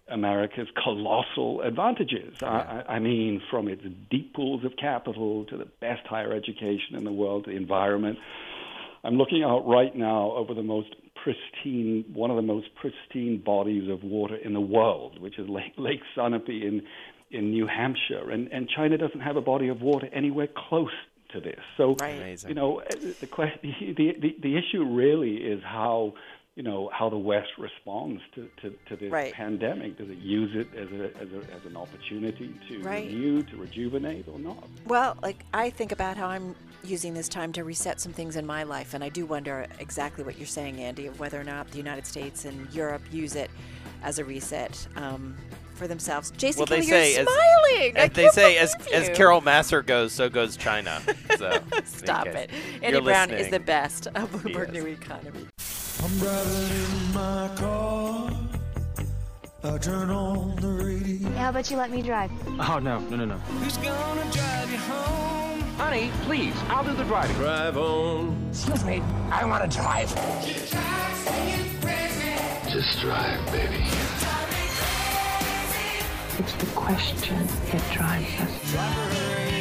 America's 0.09 0.67
colossal 0.83 1.61
advantages. 1.61 2.35
Yeah. 2.41 2.49
I, 2.49 2.95
I, 2.95 2.99
mean, 2.99 3.41
from 3.49 3.69
its 3.69 3.83
deep 4.09 4.33
pools 4.33 4.65
of 4.65 4.73
capital 4.75 5.45
to 5.45 5.55
the 5.55 5.67
best 5.79 6.05
higher 6.05 6.33
education 6.33 6.97
in 6.97 7.05
the 7.05 7.13
world, 7.13 7.45
the 7.45 7.51
environment. 7.51 8.17
I'm 9.03 9.15
looking 9.15 9.43
out 9.43 9.67
right 9.67 9.95
now 9.95 10.31
over 10.33 10.53
the 10.53 10.63
most 10.63 10.95
pristine, 11.23 12.05
one 12.13 12.29
of 12.29 12.35
the 12.35 12.41
most 12.41 12.67
pristine 12.75 13.41
bodies 13.43 13.89
of 13.89 14.03
water 14.03 14.35
in 14.35 14.53
the 14.53 14.61
world, 14.61 15.19
which 15.19 15.39
is 15.39 15.47
Lake, 15.49 15.73
Lake 15.77 16.01
Sunapee 16.15 16.63
in 16.63 16.81
in 17.31 17.51
New 17.51 17.67
Hampshire, 17.67 18.29
and 18.29 18.47
and 18.51 18.69
China 18.69 18.97
doesn't 18.97 19.21
have 19.21 19.37
a 19.37 19.41
body 19.41 19.69
of 19.69 19.81
water 19.81 20.07
anywhere 20.13 20.47
close 20.69 20.91
to 21.33 21.39
this. 21.39 21.59
So, 21.77 21.95
right. 22.01 22.43
you 22.47 22.53
know, 22.53 22.79
eh, 22.79 22.95
the, 23.19 23.27
the 23.97 24.15
the 24.19 24.35
the 24.41 24.57
issue 24.57 24.83
really 24.83 25.35
is 25.35 25.63
how 25.63 26.13
you 26.55 26.63
know 26.63 26.89
how 26.93 27.09
the 27.09 27.17
West 27.17 27.49
responds 27.57 28.21
to, 28.35 28.49
to, 28.61 28.75
to 28.89 28.95
this 28.97 29.11
right. 29.11 29.33
pandemic. 29.33 29.97
Does 29.97 30.09
it 30.09 30.17
use 30.17 30.51
it 30.53 30.67
as 30.77 30.91
a, 30.91 31.05
as, 31.21 31.29
a, 31.31 31.55
as 31.55 31.65
an 31.65 31.77
opportunity 31.77 32.53
to 32.69 32.79
right. 32.81 33.07
renew, 33.07 33.43
to 33.43 33.57
rejuvenate, 33.57 34.27
or 34.27 34.39
not? 34.39 34.67
Well, 34.85 35.17
like 35.21 35.45
I 35.53 35.69
think 35.69 35.91
about 35.91 36.17
how 36.17 36.27
I'm 36.27 36.55
using 36.83 37.13
this 37.13 37.27
time 37.27 37.51
to 37.53 37.63
reset 37.63 37.99
some 37.99 38.13
things 38.13 38.35
in 38.35 38.45
my 38.45 38.63
life, 38.63 38.93
and 38.93 39.03
I 39.03 39.09
do 39.09 39.25
wonder 39.25 39.67
exactly 39.79 40.23
what 40.23 40.37
you're 40.37 40.47
saying, 40.47 40.79
Andy, 40.79 41.07
of 41.07 41.19
whether 41.19 41.39
or 41.39 41.43
not 41.43 41.69
the 41.71 41.77
United 41.77 42.05
States 42.05 42.45
and 42.45 42.71
Europe 42.73 43.01
use 43.11 43.35
it 43.35 43.51
as 44.03 44.19
a 44.19 44.25
reset. 44.25 44.87
Um, 44.95 45.35
for 45.81 45.87
themselves. 45.87 46.31
Jason 46.37 46.59
well, 46.59 46.67
Kelly, 46.67 46.81
they 46.81 46.85
say 46.85 47.11
you're 47.13 47.21
as, 47.21 47.27
smiling. 47.27 47.97
As 47.97 48.09
they 48.11 48.27
say, 48.29 48.57
as, 48.57 48.75
you. 48.87 48.93
as 48.93 49.17
Carol 49.17 49.41
Massar 49.41 49.83
goes, 49.83 50.13
so 50.13 50.29
goes 50.29 50.55
China. 50.55 51.01
So, 51.37 51.59
Stop 51.85 52.27
it. 52.27 52.51
Andy 52.83 52.99
Browne 52.99 53.29
listening. 53.29 53.39
is 53.39 53.49
the 53.49 53.59
best 53.59 54.05
of 54.07 54.31
Bloomberg 54.31 54.71
New 54.71 54.85
Economy. 54.85 55.47
I'm 56.03 56.19
driving 56.19 57.07
in 57.07 57.13
my 57.13 57.49
car. 57.55 58.31
I 59.63 59.77
turn 59.79 60.11
on 60.11 60.55
the 60.57 60.67
radio. 60.67 61.29
How 61.31 61.49
about 61.49 61.71
you 61.71 61.77
let 61.77 61.89
me 61.89 62.03
drive? 62.03 62.31
Oh, 62.47 62.79
no, 62.79 62.99
no, 62.99 63.15
no, 63.15 63.25
no. 63.25 63.37
Who's 63.37 63.77
gonna 63.77 64.31
drive 64.31 64.71
you 64.71 64.77
home? 64.77 65.50
Honey, 65.77 66.11
please, 66.23 66.55
I'll 66.67 66.83
do 66.83 66.93
the 66.93 67.03
driving. 67.03 67.35
Drive 67.37 67.77
on. 67.77 68.47
Excuse 68.49 68.83
me, 68.85 69.01
I 69.31 69.45
want 69.45 69.69
to 69.69 69.77
drive. 69.77 70.09
Just 72.69 72.99
drive, 72.99 73.51
baby. 73.51 73.83
It's 76.39 76.53
the 76.53 76.65
question 76.73 77.47
that 77.71 77.91
drives 77.91 78.41
us. 78.41 79.60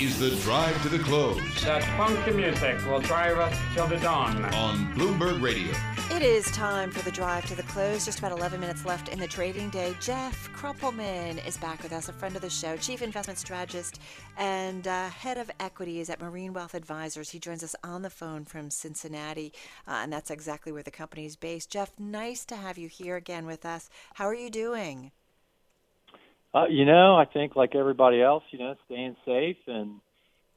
Is 0.00 0.16
the 0.20 0.30
drive 0.42 0.80
to 0.82 0.88
the 0.88 0.98
close 1.00 1.40
That 1.64 1.82
funky 1.96 2.30
music 2.30 2.78
will 2.86 3.00
drive 3.00 3.36
us 3.38 3.58
till 3.74 3.88
the 3.88 3.96
dawn. 3.96 4.44
on 4.54 4.94
Bloomberg 4.94 5.42
Radio. 5.42 5.72
It 6.14 6.22
is 6.22 6.48
time 6.52 6.92
for 6.92 7.02
the 7.04 7.10
drive 7.10 7.46
to 7.46 7.56
the 7.56 7.64
close. 7.64 8.04
Just 8.04 8.20
about 8.20 8.30
11 8.30 8.60
minutes 8.60 8.84
left 8.84 9.08
in 9.08 9.18
the 9.18 9.26
trading 9.26 9.70
day. 9.70 9.96
Jeff 10.00 10.50
Krumpelman 10.52 11.44
is 11.44 11.56
back 11.56 11.82
with 11.82 11.92
us, 11.92 12.08
a 12.08 12.12
friend 12.12 12.36
of 12.36 12.42
the 12.42 12.48
show, 12.48 12.76
chief 12.76 13.02
investment 13.02 13.40
strategist 13.40 14.00
and 14.36 14.86
uh, 14.86 15.08
head 15.08 15.36
of 15.36 15.50
equities 15.58 16.08
at 16.10 16.20
Mariner 16.20 16.52
Wealth 16.52 16.74
Advisors. 16.74 17.30
He 17.30 17.40
joins 17.40 17.64
us 17.64 17.74
on 17.82 18.02
the 18.02 18.10
phone 18.10 18.44
from 18.44 18.70
Cincinnati, 18.70 19.52
uh, 19.88 20.00
and 20.02 20.12
that's 20.12 20.30
exactly 20.30 20.70
where 20.70 20.84
the 20.84 20.92
company 20.92 21.26
is 21.26 21.34
based. 21.34 21.70
Jeff, 21.72 21.90
nice 21.98 22.44
to 22.44 22.56
have 22.56 22.78
you 22.78 22.86
here 22.88 23.16
again 23.16 23.46
with 23.46 23.66
us. 23.66 23.90
How 24.14 24.26
are 24.26 24.34
you 24.34 24.48
doing? 24.48 25.10
Uh, 26.54 26.64
you 26.68 26.84
know, 26.84 27.14
I 27.16 27.26
think 27.26 27.56
like 27.56 27.74
everybody 27.74 28.22
else, 28.22 28.42
you 28.50 28.58
know, 28.58 28.74
staying 28.86 29.16
safe 29.24 29.58
and 29.66 30.00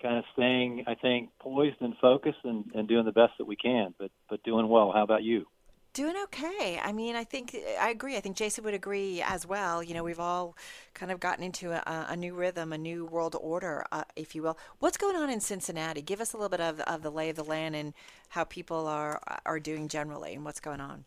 kind 0.01 0.17
of 0.17 0.23
staying, 0.33 0.85
I 0.87 0.95
think, 0.95 1.29
poised 1.39 1.81
and 1.81 1.93
focused 2.01 2.39
and, 2.43 2.65
and 2.73 2.87
doing 2.87 3.05
the 3.05 3.11
best 3.11 3.33
that 3.37 3.45
we 3.45 3.55
can, 3.55 3.93
but 3.99 4.09
but 4.29 4.41
doing 4.43 4.67
well. 4.69 4.91
How 4.93 5.03
about 5.03 5.23
you? 5.23 5.45
Doing 5.93 6.15
okay. 6.23 6.79
I 6.81 6.93
mean, 6.93 7.17
I 7.17 7.25
think 7.25 7.53
I 7.77 7.89
agree. 7.89 8.15
I 8.15 8.21
think 8.21 8.37
Jason 8.37 8.63
would 8.63 8.73
agree 8.73 9.21
as 9.21 9.45
well. 9.45 9.83
You 9.83 9.93
know, 9.93 10.03
we've 10.05 10.21
all 10.21 10.55
kind 10.93 11.11
of 11.11 11.19
gotten 11.19 11.43
into 11.43 11.71
a, 11.71 12.05
a 12.09 12.15
new 12.15 12.33
rhythm, 12.33 12.71
a 12.71 12.77
new 12.77 13.05
world 13.05 13.35
order, 13.37 13.85
uh, 13.91 14.05
if 14.15 14.33
you 14.33 14.43
will. 14.43 14.57
What's 14.79 14.95
going 14.95 15.17
on 15.17 15.29
in 15.29 15.41
Cincinnati? 15.41 16.01
Give 16.01 16.21
us 16.21 16.31
a 16.31 16.37
little 16.37 16.49
bit 16.49 16.61
of, 16.61 16.79
of 16.81 17.01
the 17.01 17.11
lay 17.11 17.29
of 17.29 17.35
the 17.35 17.43
land 17.43 17.75
and 17.75 17.93
how 18.29 18.45
people 18.45 18.87
are 18.87 19.21
are 19.45 19.59
doing 19.59 19.89
generally, 19.89 20.33
and 20.33 20.45
what's 20.45 20.61
going 20.61 20.79
on. 20.79 21.03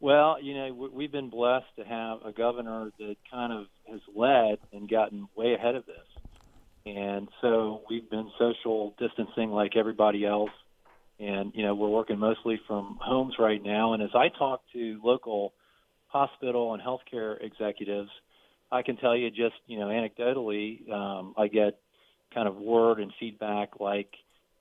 Well, 0.00 0.40
you 0.40 0.54
know, 0.54 0.72
we- 0.72 0.88
we've 0.88 1.12
been 1.12 1.28
blessed 1.28 1.74
to 1.76 1.84
have 1.84 2.24
a 2.24 2.32
governor 2.32 2.92
that 2.98 3.16
kind 3.30 3.52
of 3.52 3.68
has 3.88 4.00
led 4.14 4.58
and 4.72 4.88
gotten 4.88 5.28
way 5.34 5.54
ahead 5.54 5.74
of 5.74 5.86
this. 5.86 6.06
And 6.86 7.28
so 7.40 7.82
we've 7.88 8.08
been 8.08 8.30
social 8.38 8.94
distancing 8.98 9.50
like 9.50 9.76
everybody 9.76 10.24
else. 10.24 10.52
And, 11.18 11.52
you 11.54 11.64
know, 11.64 11.74
we're 11.74 11.88
working 11.88 12.18
mostly 12.18 12.58
from 12.66 12.98
homes 13.02 13.38
right 13.38 13.62
now. 13.62 13.92
And 13.92 14.02
as 14.02 14.14
I 14.14 14.28
talk 14.28 14.62
to 14.72 15.00
local 15.02 15.52
hospital 16.06 16.74
and 16.74 16.82
healthcare 16.82 17.42
executives, 17.42 18.10
I 18.70 18.82
can 18.82 18.96
tell 18.96 19.16
you 19.16 19.30
just, 19.30 19.56
you 19.66 19.78
know, 19.78 19.88
anecdotally, 19.88 20.88
um, 20.90 21.34
I 21.36 21.48
get 21.48 21.80
kind 22.32 22.46
of 22.46 22.56
word 22.56 23.00
and 23.00 23.12
feedback 23.18 23.80
like 23.80 24.14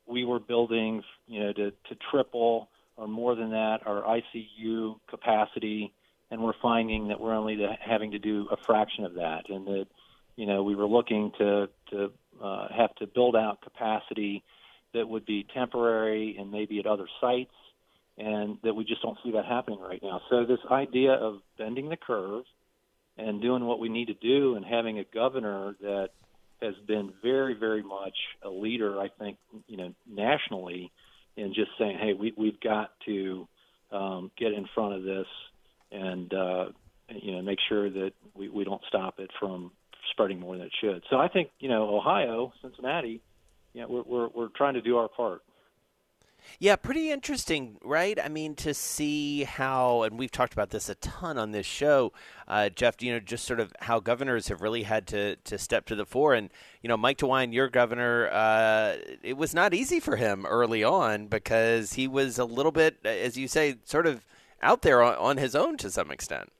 we 0.07 0.25
were 0.25 0.39
building, 0.39 1.03
you 1.27 1.41
know, 1.41 1.53
to, 1.53 1.71
to 1.71 1.95
triple 2.09 2.69
or 2.97 3.07
more 3.07 3.35
than 3.35 3.51
that 3.51 3.79
our 3.85 4.01
ICU 4.03 4.99
capacity, 5.07 5.93
and 6.29 6.41
we're 6.41 6.53
finding 6.61 7.07
that 7.09 7.19
we're 7.19 7.33
only 7.33 7.57
to, 7.57 7.77
having 7.79 8.11
to 8.11 8.19
do 8.19 8.47
a 8.51 8.57
fraction 8.65 9.05
of 9.05 9.13
that, 9.15 9.49
and 9.49 9.65
that 9.67 9.85
you 10.35 10.45
know 10.45 10.63
we 10.63 10.75
were 10.75 10.87
looking 10.87 11.31
to 11.37 11.69
to 11.91 12.11
uh, 12.43 12.67
have 12.75 12.93
to 12.95 13.07
build 13.07 13.35
out 13.35 13.61
capacity 13.61 14.43
that 14.93 15.07
would 15.07 15.25
be 15.25 15.45
temporary 15.53 16.35
and 16.39 16.51
maybe 16.51 16.79
at 16.79 16.85
other 16.85 17.07
sites, 17.21 17.53
and 18.17 18.57
that 18.63 18.75
we 18.75 18.83
just 18.83 19.01
don't 19.01 19.17
see 19.23 19.31
that 19.31 19.45
happening 19.45 19.79
right 19.79 20.01
now. 20.01 20.21
So 20.29 20.45
this 20.45 20.59
idea 20.71 21.13
of 21.13 21.39
bending 21.57 21.89
the 21.89 21.97
curve 21.97 22.43
and 23.17 23.41
doing 23.41 23.65
what 23.65 23.79
we 23.79 23.89
need 23.89 24.07
to 24.07 24.13
do, 24.13 24.55
and 24.55 24.65
having 24.65 24.99
a 24.99 25.03
governor 25.03 25.75
that 25.81 26.09
has 26.61 26.75
been 26.87 27.13
very, 27.21 27.53
very 27.53 27.83
much 27.83 28.15
a 28.43 28.49
leader, 28.49 28.99
I 28.99 29.09
think, 29.09 29.37
you 29.67 29.77
know, 29.77 29.93
nationally 30.09 30.91
and 31.37 31.53
just 31.53 31.69
saying, 31.79 31.97
hey, 31.99 32.13
we, 32.13 32.33
we've 32.37 32.59
got 32.59 32.91
to 33.05 33.47
um, 33.91 34.31
get 34.37 34.53
in 34.53 34.65
front 34.73 34.95
of 34.95 35.03
this 35.03 35.27
and 35.91 36.33
uh, 36.33 36.65
you 37.09 37.31
know 37.31 37.41
make 37.41 37.59
sure 37.69 37.89
that 37.89 38.11
we, 38.35 38.49
we 38.49 38.63
don't 38.63 38.81
stop 38.87 39.19
it 39.19 39.29
from 39.39 39.71
spreading 40.11 40.39
more 40.39 40.57
than 40.57 40.65
it 40.65 40.73
should. 40.81 41.03
So 41.09 41.17
I 41.17 41.27
think 41.27 41.49
you 41.59 41.69
know 41.69 41.95
Ohio, 41.95 42.51
Cincinnati, 42.61 43.21
you 43.73 43.81
know, 43.81 43.87
we're, 43.87 44.03
we're 44.03 44.27
we're 44.29 44.49
trying 44.49 44.73
to 44.73 44.81
do 44.81 44.97
our 44.97 45.07
part. 45.07 45.41
Yeah, 46.59 46.75
pretty 46.75 47.11
interesting, 47.11 47.77
right? 47.83 48.17
I 48.19 48.29
mean, 48.29 48.55
to 48.55 48.73
see 48.73 49.43
how, 49.43 50.03
and 50.03 50.17
we've 50.17 50.31
talked 50.31 50.53
about 50.53 50.71
this 50.71 50.89
a 50.89 50.95
ton 50.95 51.37
on 51.37 51.51
this 51.51 51.65
show, 51.65 52.13
uh, 52.47 52.69
Jeff. 52.69 53.01
You 53.01 53.13
know, 53.13 53.19
just 53.19 53.45
sort 53.45 53.59
of 53.59 53.73
how 53.81 53.99
governors 53.99 54.47
have 54.47 54.61
really 54.61 54.83
had 54.83 55.05
to 55.07 55.35
to 55.35 55.57
step 55.57 55.85
to 55.87 55.95
the 55.95 56.05
fore. 56.05 56.33
And 56.33 56.49
you 56.81 56.87
know, 56.87 56.97
Mike 56.97 57.19
DeWine, 57.19 57.53
your 57.53 57.69
governor, 57.69 58.29
uh, 58.31 58.95
it 59.21 59.37
was 59.37 59.53
not 59.53 59.73
easy 59.73 59.99
for 59.99 60.15
him 60.15 60.45
early 60.45 60.83
on 60.83 61.27
because 61.27 61.93
he 61.93 62.07
was 62.07 62.39
a 62.39 62.45
little 62.45 62.71
bit, 62.71 62.97
as 63.05 63.37
you 63.37 63.47
say, 63.47 63.75
sort 63.83 64.07
of 64.07 64.25
out 64.61 64.81
there 64.81 65.03
on, 65.03 65.15
on 65.15 65.37
his 65.37 65.55
own 65.55 65.77
to 65.77 65.91
some 65.91 66.09
extent. 66.09 66.51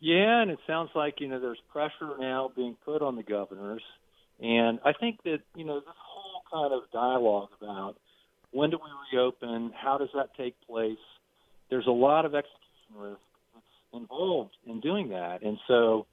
Yeah, 0.00 0.42
and 0.42 0.50
it 0.50 0.60
sounds 0.66 0.90
like 0.94 1.20
you 1.20 1.28
know 1.28 1.40
there's 1.40 1.60
pressure 1.72 2.16
now 2.20 2.52
being 2.54 2.76
put 2.84 3.02
on 3.02 3.16
the 3.16 3.24
governors, 3.24 3.82
and 4.40 4.78
I 4.84 4.92
think 4.92 5.22
that 5.24 5.40
you 5.56 5.64
know 5.64 5.80
this 5.80 5.88
whole 5.96 6.42
kind 6.52 6.72
of 6.72 6.88
dialogue 6.92 7.48
about 7.60 7.96
when 8.52 8.70
do 8.70 8.78
we 8.78 9.18
reopen, 9.18 9.72
how 9.74 9.98
does 9.98 10.08
that 10.14 10.34
take 10.36 10.54
place? 10.66 10.98
There's 11.70 11.86
a 11.86 11.92
lot 11.92 12.24
of 12.24 12.34
execution 12.34 12.94
risk 12.96 13.20
that's 13.54 13.64
involved 13.92 14.56
in 14.66 14.80
doing 14.80 15.10
that, 15.10 15.42
and 15.42 15.58
so 15.66 16.06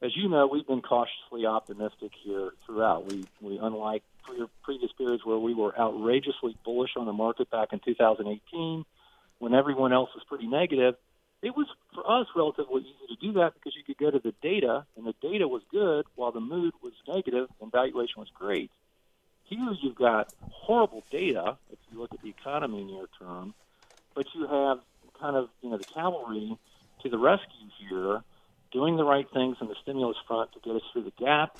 as 0.00 0.16
you 0.16 0.28
know, 0.28 0.48
we've 0.48 0.66
been 0.66 0.82
cautiously 0.82 1.46
optimistic 1.46 2.10
here 2.24 2.50
throughout. 2.66 3.10
We 3.10 3.24
we 3.40 3.58
unlike 3.58 4.02
pre- 4.24 4.46
previous 4.62 4.90
periods 4.92 5.24
where 5.24 5.38
we 5.38 5.54
were 5.54 5.78
outrageously 5.78 6.56
bullish 6.64 6.92
on 6.96 7.06
the 7.06 7.12
market 7.12 7.50
back 7.50 7.72
in 7.72 7.80
2018, 7.84 8.84
when 9.38 9.54
everyone 9.54 9.92
else 9.92 10.10
was 10.14 10.24
pretty 10.24 10.46
negative 10.46 10.96
it 11.42 11.56
was 11.56 11.66
for 11.92 12.08
us 12.08 12.28
relatively 12.36 12.82
easy 12.82 13.14
to 13.14 13.16
do 13.20 13.32
that 13.40 13.54
because 13.54 13.74
you 13.76 13.82
could 13.82 13.98
go 13.98 14.10
to 14.10 14.20
the 14.20 14.32
data 14.40 14.86
and 14.96 15.04
the 15.04 15.14
data 15.20 15.46
was 15.48 15.62
good 15.70 16.06
while 16.14 16.30
the 16.30 16.40
mood 16.40 16.72
was 16.82 16.92
negative 17.08 17.48
and 17.60 17.72
valuation 17.72 18.18
was 18.18 18.28
great. 18.32 18.70
Here 19.52 19.76
you've 19.82 19.96
got 19.96 20.32
horrible 20.50 21.04
data 21.10 21.58
if 21.70 21.78
you 21.90 21.98
look 21.98 22.14
at 22.14 22.22
the 22.22 22.30
economy 22.30 22.84
near 22.84 23.04
term, 23.18 23.52
but 24.14 24.26
you 24.34 24.46
have 24.46 24.78
kind 25.20 25.36
of 25.36 25.50
you 25.60 25.68
know 25.68 25.76
the 25.76 25.84
cavalry 25.84 26.56
to 27.02 27.08
the 27.10 27.18
rescue 27.18 27.68
here, 27.78 28.22
doing 28.72 28.96
the 28.96 29.04
right 29.04 29.26
things 29.34 29.58
on 29.60 29.68
the 29.68 29.74
stimulus 29.82 30.16
front 30.26 30.52
to 30.52 30.60
get 30.60 30.74
us 30.74 30.82
through 30.92 31.02
the 31.02 31.12
gap, 31.18 31.58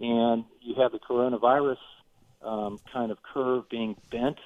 and 0.00 0.44
you 0.60 0.74
have 0.74 0.90
the 0.90 0.98
coronavirus 0.98 1.76
um, 2.42 2.80
kind 2.92 3.12
of 3.12 3.18
curve 3.22 3.68
being 3.68 3.96
bent. 4.10 4.38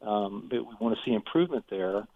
Um, 0.00 0.48
but 0.50 0.60
we 0.60 0.74
want 0.80 0.96
to 0.96 1.02
see 1.04 1.14
improvement 1.14 1.66
there, 1.68 2.06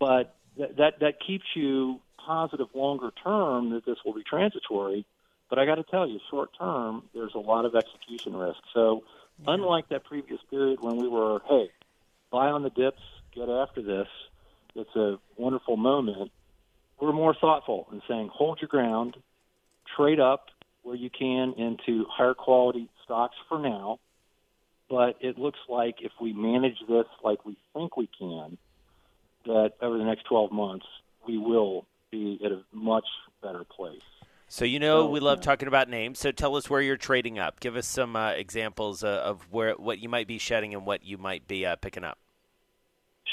but 0.00 0.34
that, 0.58 0.76
that 0.76 1.00
that 1.00 1.14
keeps 1.24 1.44
you 1.54 2.00
positive 2.18 2.66
longer 2.74 3.12
term 3.22 3.70
that 3.70 3.86
this 3.86 3.98
will 4.04 4.12
be 4.12 4.24
transitory. 4.24 5.06
But 5.48 5.60
I 5.60 5.66
got 5.66 5.76
to 5.76 5.84
tell 5.84 6.08
you, 6.08 6.18
short 6.28 6.50
term, 6.58 7.04
there's 7.14 7.34
a 7.34 7.38
lot 7.38 7.64
of 7.64 7.76
execution 7.76 8.36
risk. 8.36 8.58
So, 8.74 9.04
unlike 9.46 9.88
that 9.88 10.04
previous 10.04 10.40
period 10.50 10.78
when 10.80 10.96
we 10.96 11.08
were, 11.08 11.40
hey, 11.48 11.70
buy 12.30 12.48
on 12.48 12.62
the 12.62 12.70
dips, 12.70 13.02
get 13.34 13.48
after 13.48 13.82
this, 13.82 14.08
it's 14.74 14.94
a 14.96 15.18
wonderful 15.36 15.76
moment. 15.76 16.30
We're 17.00 17.12
more 17.12 17.34
thoughtful 17.34 17.88
in 17.92 18.02
saying, 18.08 18.30
hold 18.32 18.60
your 18.60 18.68
ground, 18.68 19.16
trade 19.96 20.20
up 20.20 20.46
where 20.82 20.96
you 20.96 21.10
can 21.10 21.54
into 21.58 22.06
higher 22.08 22.34
quality 22.34 22.88
stocks 23.04 23.34
for 23.48 23.58
now. 23.58 23.98
But 24.88 25.16
it 25.20 25.36
looks 25.36 25.58
like 25.68 25.96
if 26.00 26.12
we 26.20 26.32
manage 26.32 26.78
this 26.88 27.06
like 27.24 27.44
we 27.44 27.56
think 27.74 27.96
we 27.96 28.08
can, 28.18 28.56
that 29.46 29.72
over 29.82 29.98
the 29.98 30.04
next 30.04 30.24
12 30.24 30.52
months 30.52 30.86
we 31.26 31.38
will 31.38 31.86
be 32.10 32.40
at 32.44 32.52
a 32.52 32.62
much 32.72 33.06
better 33.42 33.64
place. 33.64 34.00
So 34.48 34.64
you 34.64 34.78
know 34.78 35.02
So, 35.02 35.10
we 35.10 35.20
love 35.20 35.40
talking 35.40 35.68
about 35.68 35.88
names. 35.88 36.18
So 36.18 36.30
tell 36.30 36.54
us 36.56 36.70
where 36.70 36.80
you're 36.80 36.96
trading 36.96 37.38
up. 37.38 37.58
Give 37.60 37.76
us 37.76 37.86
some 37.86 38.14
uh, 38.16 38.30
examples 38.30 39.02
uh, 39.02 39.08
of 39.24 39.42
where 39.50 39.72
what 39.74 39.98
you 39.98 40.08
might 40.08 40.26
be 40.28 40.38
shedding 40.38 40.72
and 40.74 40.86
what 40.86 41.04
you 41.04 41.18
might 41.18 41.46
be 41.48 41.66
uh, 41.66 41.76
picking 41.76 42.04
up. 42.04 42.18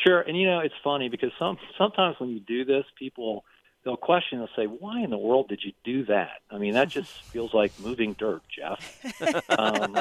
Sure, 0.04 0.21
and 0.21 0.36
you 0.36 0.47
know 0.47 0.60
it's 0.60 0.73
funny 0.84 1.08
because 1.10 1.32
some 1.38 1.58
sometimes 1.78 2.19
when 2.19 2.30
you 2.30 2.39
do 2.39 2.65
this, 2.65 2.84
people 2.97 3.45
they'll 3.86 3.95
question. 3.95 4.39
They'll 4.39 4.49
say, 4.56 4.65
"Why 4.65 5.02
in 5.02 5.12
the 5.12 5.17
world 5.17 5.49
did 5.49 5.62
you 5.63 5.71
do 5.84 6.04
that?" 6.06 6.41
I 6.49 6.58
mean, 6.58 6.73
that 6.73 6.89
just 6.89 7.21
feels 7.32 7.54
like 7.54 7.71
moving 7.80 8.13
dirt, 8.13 8.41
Jeff. 8.49 8.99
Um, 9.49 9.97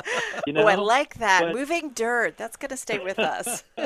you 0.47 0.53
know, 0.55 0.63
oh, 0.63 0.67
I 0.67 0.77
like 0.77 1.15
that. 1.17 1.43
but- 1.43 1.55
Moving 1.55 1.91
dirt. 1.91 2.37
That's 2.39 2.57
going 2.57 2.71
to 2.71 2.77
stay 2.77 2.99
with 2.99 3.19
us. 3.19 3.65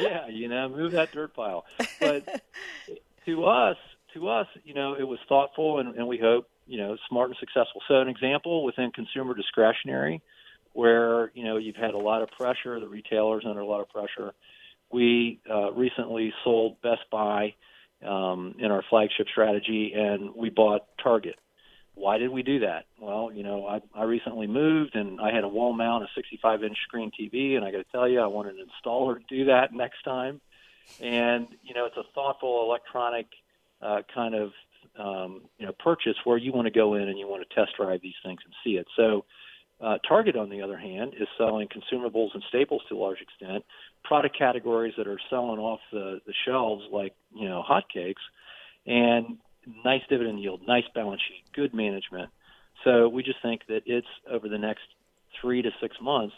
yeah, 0.00 0.28
you 0.28 0.48
know, 0.48 0.68
move 0.68 0.92
that 0.92 1.10
dirt 1.12 1.34
pile. 1.34 1.64
But 2.00 2.44
to 3.26 3.44
us, 3.44 3.76
to 4.14 4.28
us, 4.28 4.46
you 4.64 4.74
know, 4.74 4.94
it 4.94 5.06
was 5.06 5.18
thoughtful 5.28 5.78
and, 5.78 5.96
and 5.96 6.06
we 6.06 6.18
hope, 6.18 6.48
you 6.66 6.78
know, 6.78 6.96
smart 7.08 7.30
and 7.30 7.36
successful. 7.38 7.82
So 7.88 8.00
an 8.00 8.08
example 8.08 8.64
within 8.64 8.90
consumer 8.92 9.34
discretionary, 9.34 10.22
where 10.72 11.30
you 11.34 11.44
know 11.44 11.56
you've 11.56 11.76
had 11.76 11.94
a 11.94 11.98
lot 11.98 12.22
of 12.22 12.30
pressure, 12.30 12.80
the 12.80 12.88
retailers 12.88 13.44
under 13.46 13.60
a 13.60 13.66
lot 13.66 13.80
of 13.80 13.88
pressure. 13.90 14.32
We 14.90 15.40
uh, 15.50 15.72
recently 15.72 16.32
sold 16.44 16.80
Best 16.82 17.02
Buy 17.10 17.54
um, 18.06 18.54
in 18.58 18.70
our 18.70 18.82
flagship 18.88 19.26
strategy, 19.30 19.92
and 19.94 20.34
we 20.34 20.50
bought 20.50 20.82
Target. 21.02 21.36
Why 21.94 22.18
did 22.18 22.30
we 22.30 22.42
do 22.42 22.60
that? 22.60 22.86
Well, 22.98 23.30
you 23.32 23.42
know, 23.42 23.66
I, 23.66 23.80
I 23.94 24.04
recently 24.04 24.46
moved 24.46 24.96
and 24.96 25.20
I 25.20 25.30
had 25.30 25.44
a 25.44 25.48
wall 25.48 25.74
mount, 25.74 26.04
a 26.04 26.06
65 26.14 26.64
inch 26.64 26.78
screen 26.84 27.10
TV, 27.10 27.54
and 27.54 27.64
I 27.64 27.70
got 27.70 27.78
to 27.78 27.92
tell 27.92 28.08
you, 28.08 28.20
I 28.20 28.26
wanted 28.28 28.56
an 28.56 28.66
installer 28.66 29.16
to 29.16 29.24
do 29.28 29.44
that 29.46 29.72
next 29.74 30.02
time. 30.02 30.40
And 31.00 31.48
you 31.62 31.74
know, 31.74 31.86
it's 31.86 31.96
a 31.96 32.04
thoughtful 32.14 32.64
electronic 32.64 33.26
uh, 33.82 34.02
kind 34.14 34.34
of 34.34 34.50
um, 34.98 35.42
you 35.58 35.66
know 35.66 35.72
purchase 35.78 36.16
where 36.24 36.36
you 36.36 36.52
want 36.52 36.66
to 36.66 36.72
go 36.72 36.94
in 36.94 37.08
and 37.08 37.18
you 37.18 37.26
want 37.26 37.46
to 37.48 37.54
test 37.54 37.76
drive 37.76 38.00
these 38.02 38.14
things 38.24 38.40
and 38.44 38.54
see 38.64 38.76
it. 38.78 38.86
So. 38.96 39.24
Uh, 39.80 39.98
Target, 40.06 40.36
on 40.36 40.48
the 40.48 40.62
other 40.62 40.78
hand, 40.78 41.12
is 41.20 41.26
selling 41.36 41.66
consumables 41.66 42.28
and 42.34 42.42
staples 42.48 42.80
to 42.88 42.94
a 42.94 43.00
large 43.00 43.20
extent, 43.20 43.64
product 44.04 44.38
categories 44.38 44.94
that 44.96 45.08
are 45.08 45.18
selling 45.28 45.58
off 45.58 45.80
the, 45.90 46.20
the 46.24 46.32
shelves 46.46 46.84
like 46.92 47.16
you 47.34 47.48
know 47.48 47.64
hotcakes, 47.68 48.22
and 48.86 49.38
nice 49.84 50.02
dividend 50.08 50.40
yield, 50.40 50.60
nice 50.68 50.84
balance 50.94 51.20
sheet, 51.28 51.42
good 51.52 51.74
management. 51.74 52.30
So 52.84 53.08
we 53.08 53.22
just 53.22 53.42
think 53.42 53.62
that 53.68 53.82
it's 53.86 54.06
over 54.30 54.48
the 54.48 54.58
next 54.58 54.82
three 55.40 55.62
to 55.62 55.70
six 55.80 55.96
months 56.00 56.34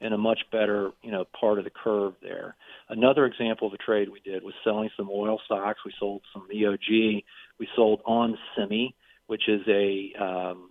in 0.00 0.12
a 0.12 0.18
much 0.18 0.40
better 0.52 0.90
you 1.02 1.10
know 1.10 1.24
part 1.38 1.58
of 1.58 1.64
the 1.64 1.70
curve 1.70 2.14
there. 2.22 2.54
Another 2.88 3.26
example 3.26 3.66
of 3.68 3.74
a 3.74 3.78
trade 3.78 4.08
we 4.08 4.20
did 4.20 4.42
was 4.42 4.54
selling 4.64 4.90
some 4.96 5.08
oil 5.10 5.40
stocks. 5.44 5.80
We 5.84 5.92
sold 5.98 6.22
some 6.32 6.46
EOG. 6.54 7.24
We 7.58 7.68
sold 7.74 8.00
ON 8.04 8.38
Semi, 8.56 8.94
which 9.26 9.48
is 9.48 9.60
a 9.68 10.12
um, 10.20 10.70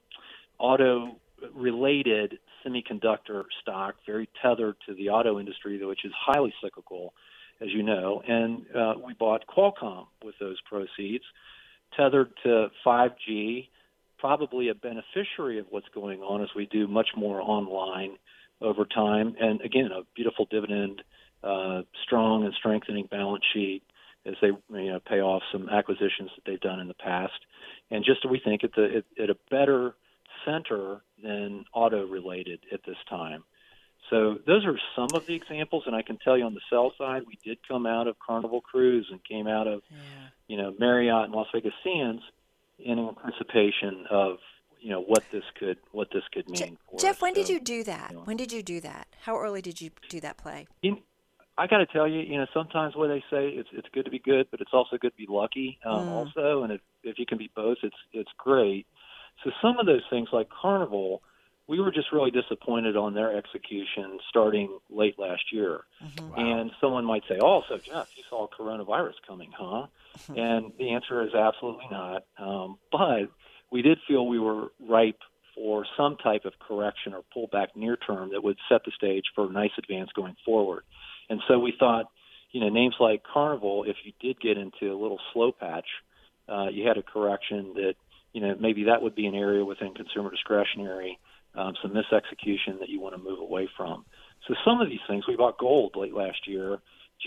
auto 0.57 1.17
related 1.53 2.39
semiconductor 2.65 3.43
stock, 3.61 3.95
very 4.05 4.29
tethered 4.41 4.75
to 4.87 4.95
the 4.95 5.09
auto 5.09 5.39
industry, 5.39 5.83
which 5.85 6.05
is 6.05 6.11
highly 6.17 6.53
cyclical, 6.61 7.13
as 7.61 7.69
you 7.71 7.83
know. 7.83 8.21
And 8.27 8.65
uh, 8.75 8.93
we 9.05 9.13
bought 9.13 9.45
Qualcomm 9.47 10.07
with 10.23 10.35
those 10.39 10.57
proceeds, 10.61 11.23
tethered 11.95 12.31
to 12.43 12.69
5G, 12.85 13.67
probably 14.17 14.69
a 14.69 14.75
beneficiary 14.75 15.59
of 15.59 15.67
what's 15.69 15.87
going 15.93 16.21
on 16.21 16.41
as 16.41 16.49
we 16.55 16.65
do 16.65 16.87
much 16.87 17.09
more 17.15 17.41
online 17.41 18.17
over 18.62 18.86
time. 18.86 19.36
And 19.39 19.62
again, 19.62 19.89
a 19.91 20.02
beautiful 20.15 20.48
dividend, 20.50 21.02
uh, 21.43 21.84
strong 22.04 22.46
and 22.46 22.54
strengthening 22.54 23.08
balance 23.10 23.43
sheet 23.54 23.84
as 24.26 24.36
they 24.41 24.48
you 24.48 24.91
know 24.91 25.00
pay 25.00 25.22
off 25.22 25.43
some 25.52 25.70
acquisitions 25.70 26.32
that 26.36 26.43
they've 26.46 26.60
done 26.60 26.80
in 26.80 26.88
the 26.88 26.93
past, 26.93 27.39
and 27.89 28.04
just 28.04 28.30
we 28.30 28.39
think 28.39 28.63
at 28.63 28.74
the 28.76 28.98
at, 28.98 29.24
at 29.24 29.30
a 29.30 29.38
better 29.50 29.96
center 30.46 31.02
than 31.24 31.65
auto 31.74 32.06
related 32.06 32.60
at 32.72 32.82
this 32.86 32.98
time. 33.10 33.43
So 34.10 34.38
those 34.46 34.65
are 34.65 34.80
some 34.96 35.10
of 35.13 35.26
the 35.26 35.34
examples, 35.34 35.84
and 35.86 35.96
I 35.96 36.02
can 36.02 36.17
tell 36.17 36.38
you 36.38 36.46
on 36.46 36.54
the 36.54 36.62
sell 36.70 36.93
side, 36.98 37.24
we 37.28 37.38
did 37.43 37.58
come 37.67 37.86
out 37.86 38.08
of 38.08 38.15
Carnival 38.20 38.62
Cruise 38.62 39.08
and 39.12 39.24
came 39.24 39.48
out 39.48 39.67
of 39.67 39.82
you 40.48 40.58
know 40.58 40.74
Marriott 40.78 41.26
and 41.26 41.34
Las 41.34 41.48
Vegas 41.54 41.74
Sands 41.84 42.22
in 42.80 43.00
anticipation 43.00 44.06
of 44.10 44.38
you 44.79 44.89
know 44.89 45.01
what 45.01 45.23
this 45.31 45.43
could 45.59 45.77
what 45.91 46.09
this 46.13 46.23
could 46.31 46.47
mean. 46.49 46.77
for 46.89 46.99
Jeff, 46.99 47.15
us. 47.17 47.21
when 47.21 47.33
did 47.33 47.49
you 47.49 47.59
do 47.59 47.83
that? 47.83 48.13
When 48.25 48.37
did 48.37 48.51
you 48.51 48.61
do 48.63 48.79
that? 48.81 49.07
How 49.23 49.37
early 49.39 49.61
did 49.61 49.81
you 49.81 49.91
do 50.09 50.19
that 50.21 50.37
play? 50.37 50.67
in, 50.81 50.97
I 51.57 51.65
got 51.65 51.77
to 51.79 51.87
tell 51.87 52.07
you, 52.07 52.19
you 52.19 52.37
know, 52.37 52.45
sometimes 52.53 52.95
what 52.95 53.07
they 53.07 53.23
say 53.31 53.49
it's 53.49 53.69
it's 53.73 53.87
good 53.93 54.05
to 54.05 54.11
be 54.11 54.19
good, 54.19 54.47
but 54.51 54.61
it's 54.61 54.73
also 54.73 54.97
good 54.97 55.11
to 55.11 55.17
be 55.17 55.25
lucky, 55.27 55.79
um, 55.85 56.05
Mm. 56.05 56.09
also. 56.09 56.63
And 56.63 56.73
if 56.73 56.81
if 57.03 57.17
you 57.19 57.25
can 57.25 57.37
be 57.37 57.49
both, 57.55 57.77
it's 57.83 57.95
it's 58.13 58.31
great. 58.37 58.85
So 59.43 59.51
some 59.61 59.79
of 59.79 59.85
those 59.85 60.01
things, 60.09 60.29
like 60.31 60.49
Carnival, 60.49 61.21
we 61.67 61.79
were 61.79 61.91
just 61.91 62.11
really 62.11 62.31
disappointed 62.31 62.95
on 62.95 63.13
their 63.13 63.35
execution 63.35 64.19
starting 64.29 64.79
late 64.89 65.17
last 65.19 65.51
year. 65.51 65.81
And 66.35 66.71
someone 66.79 67.05
might 67.05 67.23
say, 67.27 67.39
"Oh, 67.41 67.63
so 67.67 67.77
Jeff, 67.77 68.07
you 68.15 68.23
saw 68.29 68.47
coronavirus 68.47 69.15
coming, 69.27 69.51
huh?" 69.51 69.87
and 70.35 70.71
the 70.77 70.91
answer 70.91 71.21
is 71.23 71.33
absolutely 71.33 71.87
not. 71.91 72.23
Um, 72.37 72.77
but 72.91 73.29
we 73.71 73.82
did 73.82 73.99
feel 74.08 74.27
we 74.27 74.39
were 74.39 74.67
ripe 74.80 75.19
for 75.56 75.86
some 75.97 76.17
type 76.17 76.45
of 76.45 76.53
correction 76.60 77.13
or 77.13 77.23
pullback 77.36 77.69
near 77.75 77.97
term 77.97 78.30
that 78.32 78.43
would 78.43 78.58
set 78.69 78.84
the 78.86 78.91
stage 78.91 79.25
for 79.34 79.47
a 79.47 79.51
nice 79.51 79.71
advance 79.77 80.10
going 80.15 80.36
forward. 80.45 80.84
And 81.30 81.41
so 81.47 81.58
we 81.60 81.73
thought, 81.77 82.06
you 82.51 82.62
know, 82.62 82.69
names 82.69 82.95
like 82.99 83.23
Carnival, 83.23 83.84
if 83.84 83.97
you 84.03 84.13
did 84.21 84.39
get 84.39 84.58
into 84.58 84.93
a 84.93 84.97
little 84.97 85.19
slow 85.34 85.51
patch, 85.51 85.88
uh, 86.47 86.67
you 86.71 86.88
had 86.88 86.97
a 86.97 87.03
correction 87.03 87.73
that, 87.75 87.95
you 88.34 88.41
know, 88.41 88.56
maybe 88.60 88.86
that 88.86 89.01
would 89.01 89.15
be 89.15 89.25
an 89.25 89.36
area 89.36 89.65
within 89.65 89.93
consumer 89.93 90.30
discretionary, 90.30 91.19
um, 91.56 91.73
some 91.82 91.91
misexecution 91.91 92.80
that 92.80 92.89
you 92.89 93.01
want 93.01 93.15
to 93.15 93.21
move 93.21 93.39
away 93.39 93.67
from. 93.75 94.06
So 94.47 94.53
some 94.63 94.80
of 94.80 94.89
these 94.89 94.99
things, 95.08 95.27
we 95.27 95.36
bought 95.36 95.58
gold 95.58 95.95
late 95.95 96.13
last 96.13 96.47
year, 96.47 96.77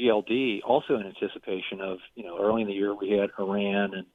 GLD, 0.00 0.61
also 0.64 0.94
in 0.94 1.07
anticipation 1.07 1.81
of, 1.81 1.98
you 2.14 2.24
know, 2.24 2.38
early 2.40 2.62
in 2.62 2.68
the 2.68 2.74
year 2.74 2.94
we 2.94 3.11
had 3.11 3.31
Iran 3.38 3.94
and, 3.94 4.07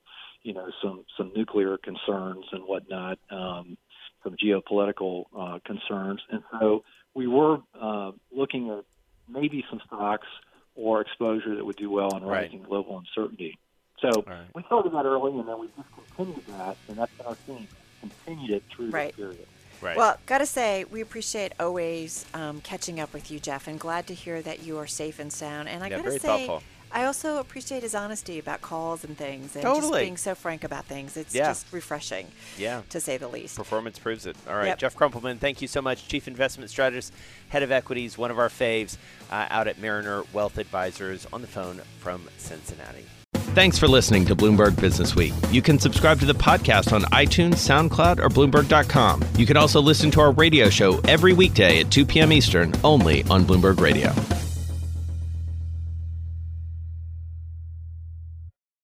you 0.45 0.53
know, 0.53 0.67
some 0.81 1.03
some 1.17 1.31
nuclear 1.36 1.77
concerns 1.77 2.45
and 2.51 2.62
whatnot, 2.63 3.17
um, 3.31 3.77
some 4.23 4.36
geopolitical 4.36 5.23
uh, 5.38 5.58
concerns, 5.65 6.21
and 6.29 6.43
so 6.60 6.84
we 7.15 7.25
were 7.27 7.58
uh, 7.81 8.12
looking 8.31 8.69
at 8.69 8.84
maybe 9.27 9.65
some 9.71 9.81
stocks 9.88 10.27
or 10.75 11.01
exposure 11.01 11.55
that 11.55 11.65
would 11.65 11.77
do 11.77 11.89
well 11.89 12.15
in 12.15 12.23
Right. 12.23 12.43
rising 12.43 12.62
global 12.62 12.99
uncertainty. 12.99 13.58
So 14.01 14.23
we 14.53 14.62
started 14.63 14.93
that 14.93 15.05
early, 15.05 15.31
and 15.39 15.47
then 15.47 15.60
we 15.60 15.67
just 15.75 15.89
continued 16.15 16.45
that, 16.47 16.77
and 16.88 16.97
that's 16.99 17.12
how 17.19 17.29
our 17.29 17.36
theme. 17.47 17.67
Continued 18.01 18.51
it 18.51 18.63
through 18.75 18.91
Right. 18.91 19.15
the 19.15 19.23
period. 19.23 19.47
Right. 19.81 19.97
Well, 19.97 20.17
gotta 20.27 20.45
say, 20.45 20.86
we 20.91 21.01
appreciate 21.01 21.53
always 21.60 22.23
um, 22.36 22.62
catching 22.62 22.99
up 22.99 23.13
with 23.13 23.31
you, 23.31 23.39
Jeff, 23.39 23.67
and 23.67 23.79
glad 23.79 24.05
to 24.08 24.13
hear 24.13 24.43
that 24.43 24.63
you 24.63 24.77
are 24.77 24.86
safe 24.86 25.17
and 25.17 25.34
sound. 25.34 25.69
And 25.69 25.84
I 25.84 25.88
Yeah, 25.88 25.97
gotta 25.97 26.10
very 26.10 26.19
say, 26.19 26.45
thoughtful. 26.45 26.63
I 26.95 27.03
also 27.03 27.39
appreciate 27.39 27.84
his 27.84 27.93
honesty 27.93 28.39
about 28.39 28.62
calls 28.62 29.03
and 29.03 29.17
things, 29.17 29.53
and 29.55 29.63
Totally. 29.63 29.81
just 29.81 29.93
being 30.05 30.17
so 30.17 30.34
frank 30.34 30.63
about 30.63 30.86
things. 30.86 31.17
It's 31.17 31.36
Yeah. 31.36 31.47
just 31.49 31.65
refreshing, 31.73 32.27
Yeah. 32.58 32.84
to 32.89 33.01
say 33.01 33.17
the 33.17 33.27
least. 33.27 33.58
Performance 33.58 33.99
proves 33.99 34.25
it. 34.25 34.38
All 34.47 34.55
right, 34.55 34.67
Yep. 34.67 34.79
Jeff 34.79 34.95
Krumpelman, 34.95 35.38
thank 35.39 35.62
you 35.62 35.67
so 35.67 35.81
much. 35.81 36.08
Chief 36.08 36.25
Investment 36.25 36.69
Strategist, 36.71 37.12
Head 37.49 37.63
of 37.63 37.71
Equities, 37.71 38.17
one 38.17 38.31
of 38.31 38.39
our 38.39 38.47
faves 38.47 38.95
uh, 39.29 39.45
out 39.49 39.67
at 39.67 39.77
Mariner 39.77 40.23
Wealth 40.31 40.58
Advisors 40.58 41.27
on 41.34 41.41
the 41.41 41.47
phone 41.47 41.81
from 41.99 42.29
Cincinnati. 42.38 43.05
Thanks 43.53 43.77
for 43.77 43.89
listening 43.89 44.25
to 44.27 44.36
Bloomberg 44.36 44.79
Business 44.79 45.15
Week. 45.15 45.34
You 45.51 45.62
can 45.62 45.77
subscribe 45.79 46.19
to 46.21 46.25
the 46.25 46.34
podcast 46.34 46.93
on 46.93 47.03
iTunes, 47.12 47.55
SoundCloud, 47.55 48.19
or 48.19 48.29
Bloomberg.com. 48.29 49.21
You 49.38 49.45
can 49.45 49.58
also 49.58 49.81
listen 49.81 50.12
to 50.12 50.21
our 50.21 50.31
radio 50.31 50.69
show 50.69 50.99
every 51.08 51.34
weekday 51.34 51.81
at 51.81 51.91
2 51.91 52.05
p.m. 52.05 52.31
Eastern, 52.31 52.73
only 52.86 53.23
on 53.23 53.43
Bloomberg 53.43 53.81
Radio. 53.81 54.13